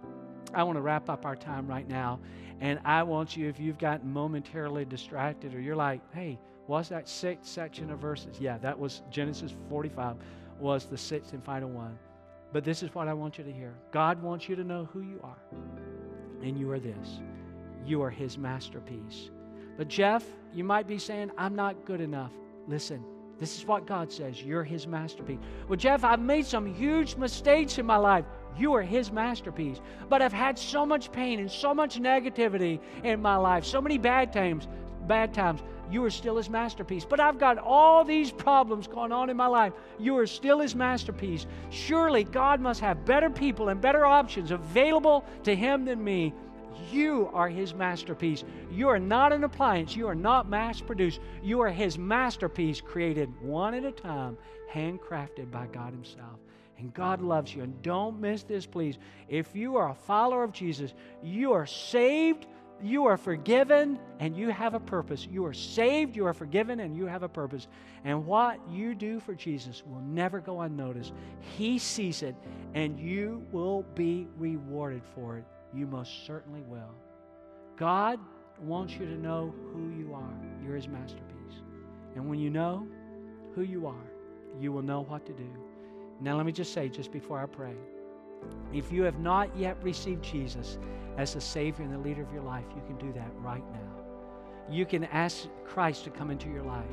I 0.58 0.64
want 0.64 0.76
to 0.76 0.82
wrap 0.82 1.08
up 1.08 1.24
our 1.24 1.36
time 1.36 1.68
right 1.68 1.88
now. 1.88 2.20
And 2.60 2.80
I 2.84 3.04
want 3.04 3.38
you, 3.38 3.48
if 3.48 3.60
you've 3.60 3.78
gotten 3.78 4.12
momentarily 4.12 4.86
distracted 4.86 5.54
or 5.54 5.62
you're 5.62 5.76
like, 5.76 6.02
hey, 6.16 6.40
was 6.66 6.90
that 6.90 7.08
sixth 7.08 7.48
section 7.48 7.92
of 7.92 8.00
verses? 8.00 8.40
Yeah, 8.40 8.58
that 8.58 8.78
was 8.78 9.04
Genesis 9.12 9.54
45, 9.70 10.16
was 10.60 10.86
the 10.86 10.98
sixth 10.98 11.34
and 11.34 11.44
final 11.44 11.70
one. 11.70 11.98
But 12.52 12.64
this 12.64 12.82
is 12.82 12.96
what 12.96 13.08
I 13.08 13.14
want 13.14 13.38
you 13.38 13.44
to 13.44 13.52
hear 13.52 13.76
God 13.92 14.20
wants 14.22 14.50
you 14.50 14.56
to 14.56 14.64
know 14.64 14.90
who 14.92 15.02
you 15.02 15.20
are. 15.24 15.38
And 16.42 16.58
you 16.58 16.72
are 16.72 16.80
this 16.80 17.20
you 17.86 18.02
are 18.02 18.10
His 18.10 18.38
masterpiece. 18.38 19.30
But, 19.78 19.88
Jeff, 19.88 20.26
you 20.54 20.64
might 20.64 20.88
be 20.88 20.98
saying, 20.98 21.32
I'm 21.38 21.56
not 21.56 21.86
good 21.86 22.02
enough. 22.02 22.32
Listen, 22.68 23.04
this 23.40 23.58
is 23.58 23.66
what 23.66 23.86
God 23.86 24.12
says. 24.12 24.42
You're 24.42 24.64
His 24.64 24.88
masterpiece. 24.88 25.40
Well, 25.68 25.78
Jeff, 25.78 26.04
I've 26.04 26.20
made 26.20 26.48
some 26.48 26.74
huge 26.74 27.16
mistakes 27.16 27.78
in 27.78 27.86
my 27.86 27.98
life. 27.98 28.26
You 28.58 28.74
are 28.74 28.82
His 28.82 29.12
masterpiece. 29.12 29.80
But 30.10 30.22
I've 30.22 30.34
had 30.34 30.58
so 30.58 30.86
much 30.86 31.12
pain 31.12 31.40
and 31.40 31.52
so 31.52 31.74
much 31.74 32.00
negativity 32.00 32.80
in 33.04 33.22
my 33.22 33.36
life, 33.36 33.66
so 33.66 33.82
many 33.82 33.98
bad 33.98 34.34
times, 34.34 34.68
bad 35.08 35.34
times 35.34 35.62
you 35.90 36.04
are 36.04 36.10
still 36.10 36.38
his 36.38 36.50
masterpiece. 36.50 37.06
But 37.06 37.20
I've 37.20 37.40
got 37.40 37.58
all 37.58 38.04
these 38.04 38.32
problems 38.32 38.88
going 38.88 39.12
on 39.12 39.30
in 39.30 39.38
my 39.38 39.48
life. 39.48 39.74
You 40.00 40.18
are 40.18 40.28
still 40.28 40.60
his 40.60 40.76
masterpiece. 40.76 41.46
Surely 41.70 42.24
God 42.24 42.60
must 42.60 42.82
have 42.82 43.06
better 43.06 43.30
people 43.30 43.70
and 43.70 43.80
better 43.80 44.06
options 44.06 44.52
available 44.52 45.24
to 45.44 45.56
him 45.56 45.86
than 45.86 46.04
me. 46.04 46.34
You 46.92 47.30
are 47.34 47.50
his 47.50 47.74
masterpiece. 47.74 48.44
You 48.72 48.90
are 48.90 49.00
not 49.00 49.34
an 49.34 49.44
appliance. 49.44 49.96
You 49.96 50.08
are 50.08 50.16
not 50.16 50.50
mass 50.50 50.82
produced. 50.82 51.22
You 51.42 51.62
are 51.62 51.70
his 51.70 51.98
masterpiece, 51.98 52.82
created 52.82 53.34
one 53.42 53.74
at 53.74 53.86
a 53.86 53.92
time, 53.92 54.38
handcrafted 54.72 55.50
by 55.52 55.68
God 55.68 55.94
himself. 55.94 56.40
And 56.78 56.94
God 56.94 57.22
loves 57.22 57.56
you. 57.56 57.64
And 57.64 57.82
don't 57.82 58.20
miss 58.20 58.44
this, 58.44 58.66
please. 58.66 58.98
If 59.28 59.56
you 59.56 59.78
are 59.78 59.90
a 59.90 59.96
follower 59.96 60.44
of 60.44 60.52
Jesus, 60.52 60.94
you 61.24 61.54
are 61.54 61.66
saved 61.66 62.46
you 62.82 63.06
are 63.06 63.18
forgiven 63.18 64.00
and 64.20 64.38
you 64.38 64.50
have 64.50 64.74
a 64.74 64.80
purpose. 64.80 65.28
You 65.30 65.46
are 65.46 65.54
saved, 65.54 66.16
you 66.16 66.26
are 66.26 66.34
forgiven, 66.34 66.80
and 66.82 66.96
you 66.96 67.06
have 67.06 67.24
a 67.24 67.30
purpose. 67.30 67.68
And 68.04 68.26
what 68.26 68.60
you 68.70 68.94
do 68.94 69.20
for 69.20 69.34
Jesus 69.34 69.84
will 69.86 70.02
never 70.02 70.40
go 70.40 70.62
unnoticed. 70.62 71.14
He 71.58 71.80
sees 71.80 72.22
it, 72.22 72.36
and 72.74 73.00
you 73.00 73.44
will 73.52 73.84
be 73.96 74.28
rewarded 74.38 75.02
for 75.16 75.38
it. 75.38 75.46
You 75.74 75.88
most 75.88 76.26
certainly 76.26 76.62
will. 76.62 76.94
God 77.78 78.20
wants 78.60 78.94
you 78.94 79.06
to 79.06 79.18
know 79.18 79.54
who 79.74 79.90
you 79.98 80.14
are. 80.14 80.34
You're 80.64 80.76
His 80.76 80.88
masterpiece. 80.88 81.62
And 82.16 82.30
when 82.30 82.40
you 82.40 82.50
know 82.50 82.88
who 83.56 83.62
you 83.62 83.88
are, 83.88 84.12
you 84.60 84.72
will 84.72 84.82
know 84.82 85.02
what 85.02 85.26
to 85.26 85.34
do. 85.34 85.67
Now, 86.20 86.36
let 86.36 86.46
me 86.46 86.52
just 86.52 86.74
say, 86.74 86.90
just 86.90 87.12
before 87.12 87.40
I 87.40 87.46
pray, 87.46 87.74
if 88.74 88.92
you 88.92 89.04
have 89.04 89.20
not 89.20 89.56
yet 89.56 89.78
received 89.84 90.24
Jesus 90.24 90.78
as 91.18 91.34
the 91.34 91.42
Savior 91.42 91.86
and 91.86 91.94
the 91.94 92.00
leader 92.00 92.22
of 92.22 92.32
your 92.34 92.44
life, 92.44 92.66
you 92.76 92.82
can 92.86 92.98
do 92.98 93.12
that 93.14 93.32
right 93.40 93.64
now. 93.72 93.92
You 94.70 94.86
can 94.86 95.06
ask 95.06 95.48
Christ 95.66 96.04
to 96.04 96.10
come 96.10 96.30
into 96.32 96.50
your 96.50 96.64
life. 96.64 96.86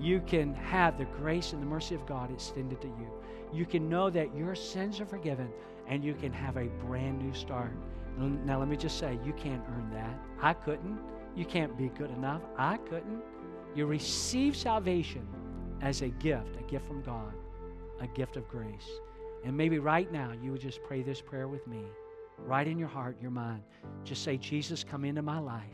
You 0.00 0.20
can 0.26 0.54
have 0.54 0.96
the 0.96 1.04
grace 1.04 1.52
and 1.52 1.60
the 1.62 1.66
mercy 1.66 1.94
of 1.94 2.06
God 2.06 2.32
extended 2.32 2.80
to 2.80 2.88
you. 2.88 3.10
You 3.52 3.66
can 3.66 3.88
know 3.88 4.10
that 4.10 4.34
your 4.34 4.54
sins 4.54 5.00
are 5.00 5.06
forgiven 5.06 5.50
and 5.86 6.04
you 6.04 6.14
can 6.14 6.32
have 6.32 6.56
a 6.56 6.66
brand 6.86 7.18
new 7.18 7.34
start. 7.34 7.72
Now, 8.18 8.58
let 8.58 8.68
me 8.68 8.76
just 8.76 8.98
say, 8.98 9.18
you 9.24 9.32
can't 9.34 9.62
earn 9.68 9.90
that. 9.92 10.18
I 10.40 10.52
couldn't. 10.54 10.98
You 11.36 11.44
can't 11.44 11.76
be 11.76 11.88
good 11.88 12.10
enough. 12.10 12.42
I 12.56 12.76
couldn't. 12.76 13.22
You 13.74 13.86
receive 13.86 14.56
salvation 14.56 15.26
as 15.80 16.02
a 16.02 16.08
gift, 16.08 16.56
a 16.58 16.62
gift 16.70 16.86
from 16.86 17.02
God, 17.02 17.32
a 18.00 18.06
gift 18.06 18.36
of 18.36 18.48
grace. 18.48 18.88
And 19.44 19.56
maybe 19.56 19.78
right 19.78 20.10
now 20.10 20.32
you 20.42 20.52
would 20.52 20.60
just 20.60 20.82
pray 20.82 21.02
this 21.02 21.20
prayer 21.20 21.48
with 21.48 21.66
me, 21.66 21.82
right 22.38 22.66
in 22.66 22.78
your 22.78 22.88
heart, 22.88 23.16
your 23.20 23.30
mind. 23.30 23.62
Just 24.04 24.22
say, 24.22 24.36
Jesus, 24.36 24.84
come 24.84 25.04
into 25.04 25.22
my 25.22 25.38
life. 25.38 25.64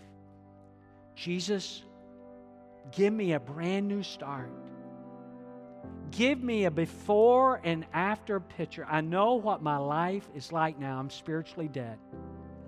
Jesus, 1.14 1.82
give 2.92 3.12
me 3.12 3.32
a 3.32 3.40
brand 3.40 3.88
new 3.88 4.02
start. 4.02 4.50
Give 6.10 6.42
me 6.42 6.64
a 6.64 6.70
before 6.70 7.60
and 7.64 7.84
after 7.92 8.38
picture. 8.38 8.86
I 8.88 9.00
know 9.00 9.34
what 9.34 9.62
my 9.62 9.76
life 9.76 10.28
is 10.34 10.52
like 10.52 10.78
now. 10.78 10.98
I'm 10.98 11.10
spiritually 11.10 11.68
dead. 11.68 11.98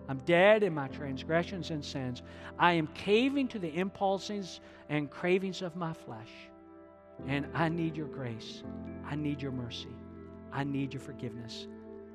I'm 0.08 0.18
dead 0.18 0.62
in 0.62 0.74
my 0.74 0.88
transgressions 0.88 1.70
and 1.70 1.84
sins. 1.84 2.22
I 2.58 2.72
am 2.72 2.86
caving 2.88 3.48
to 3.48 3.58
the 3.58 3.72
impulses 3.74 4.60
and 4.88 5.10
cravings 5.10 5.62
of 5.62 5.76
my 5.76 5.92
flesh. 5.92 6.30
And 7.26 7.46
I 7.54 7.68
need 7.68 7.96
your 7.96 8.06
grace. 8.06 8.62
I 9.04 9.16
need 9.16 9.42
your 9.42 9.52
mercy. 9.52 9.94
I 10.52 10.64
need 10.64 10.92
your 10.92 11.00
forgiveness. 11.00 11.66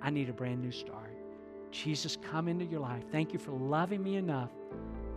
I 0.02 0.10
need 0.10 0.30
a 0.30 0.34
brand 0.34 0.62
new 0.62 0.72
start. 0.72 1.12
Jesus, 1.72 2.18
come 2.30 2.48
into 2.48 2.66
your 2.66 2.80
life. 2.80 3.04
Thank 3.12 3.34
you 3.34 3.40
for 3.40 3.52
loving 3.52 4.04
me 4.04 4.16
enough 4.16 4.52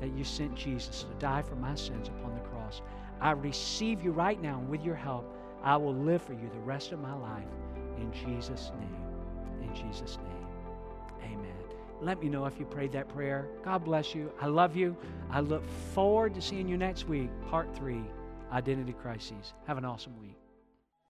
that 0.00 0.12
you 0.16 0.24
sent 0.24 0.54
Jesus 0.54 1.02
to 1.04 1.14
die 1.18 1.42
for 1.42 1.56
my 1.56 1.74
sins 1.74 2.08
upon 2.08 2.34
the 2.34 2.40
cross. 2.40 2.82
I 3.20 3.32
receive 3.32 4.02
you 4.02 4.12
right 4.12 4.40
now, 4.40 4.58
and 4.58 4.68
with 4.68 4.82
your 4.82 4.94
help, 4.94 5.34
I 5.62 5.76
will 5.76 5.94
live 5.94 6.22
for 6.22 6.32
you 6.32 6.48
the 6.52 6.60
rest 6.60 6.92
of 6.92 7.00
my 7.00 7.14
life. 7.14 7.48
In 7.98 8.12
Jesus' 8.12 8.70
name. 8.78 9.68
In 9.68 9.74
Jesus' 9.74 10.18
name. 10.18 11.32
Amen. 11.32 11.54
Let 12.00 12.22
me 12.22 12.28
know 12.28 12.44
if 12.44 12.58
you 12.58 12.66
prayed 12.66 12.92
that 12.92 13.08
prayer. 13.08 13.48
God 13.64 13.84
bless 13.84 14.14
you. 14.14 14.30
I 14.40 14.46
love 14.46 14.76
you. 14.76 14.96
I 15.30 15.40
look 15.40 15.64
forward 15.94 16.34
to 16.34 16.42
seeing 16.42 16.68
you 16.68 16.76
next 16.76 17.08
week, 17.08 17.30
part 17.48 17.74
three 17.74 18.04
Identity 18.52 18.92
Crises. 18.92 19.54
Have 19.66 19.78
an 19.78 19.84
awesome 19.84 20.18
week. 20.20 20.36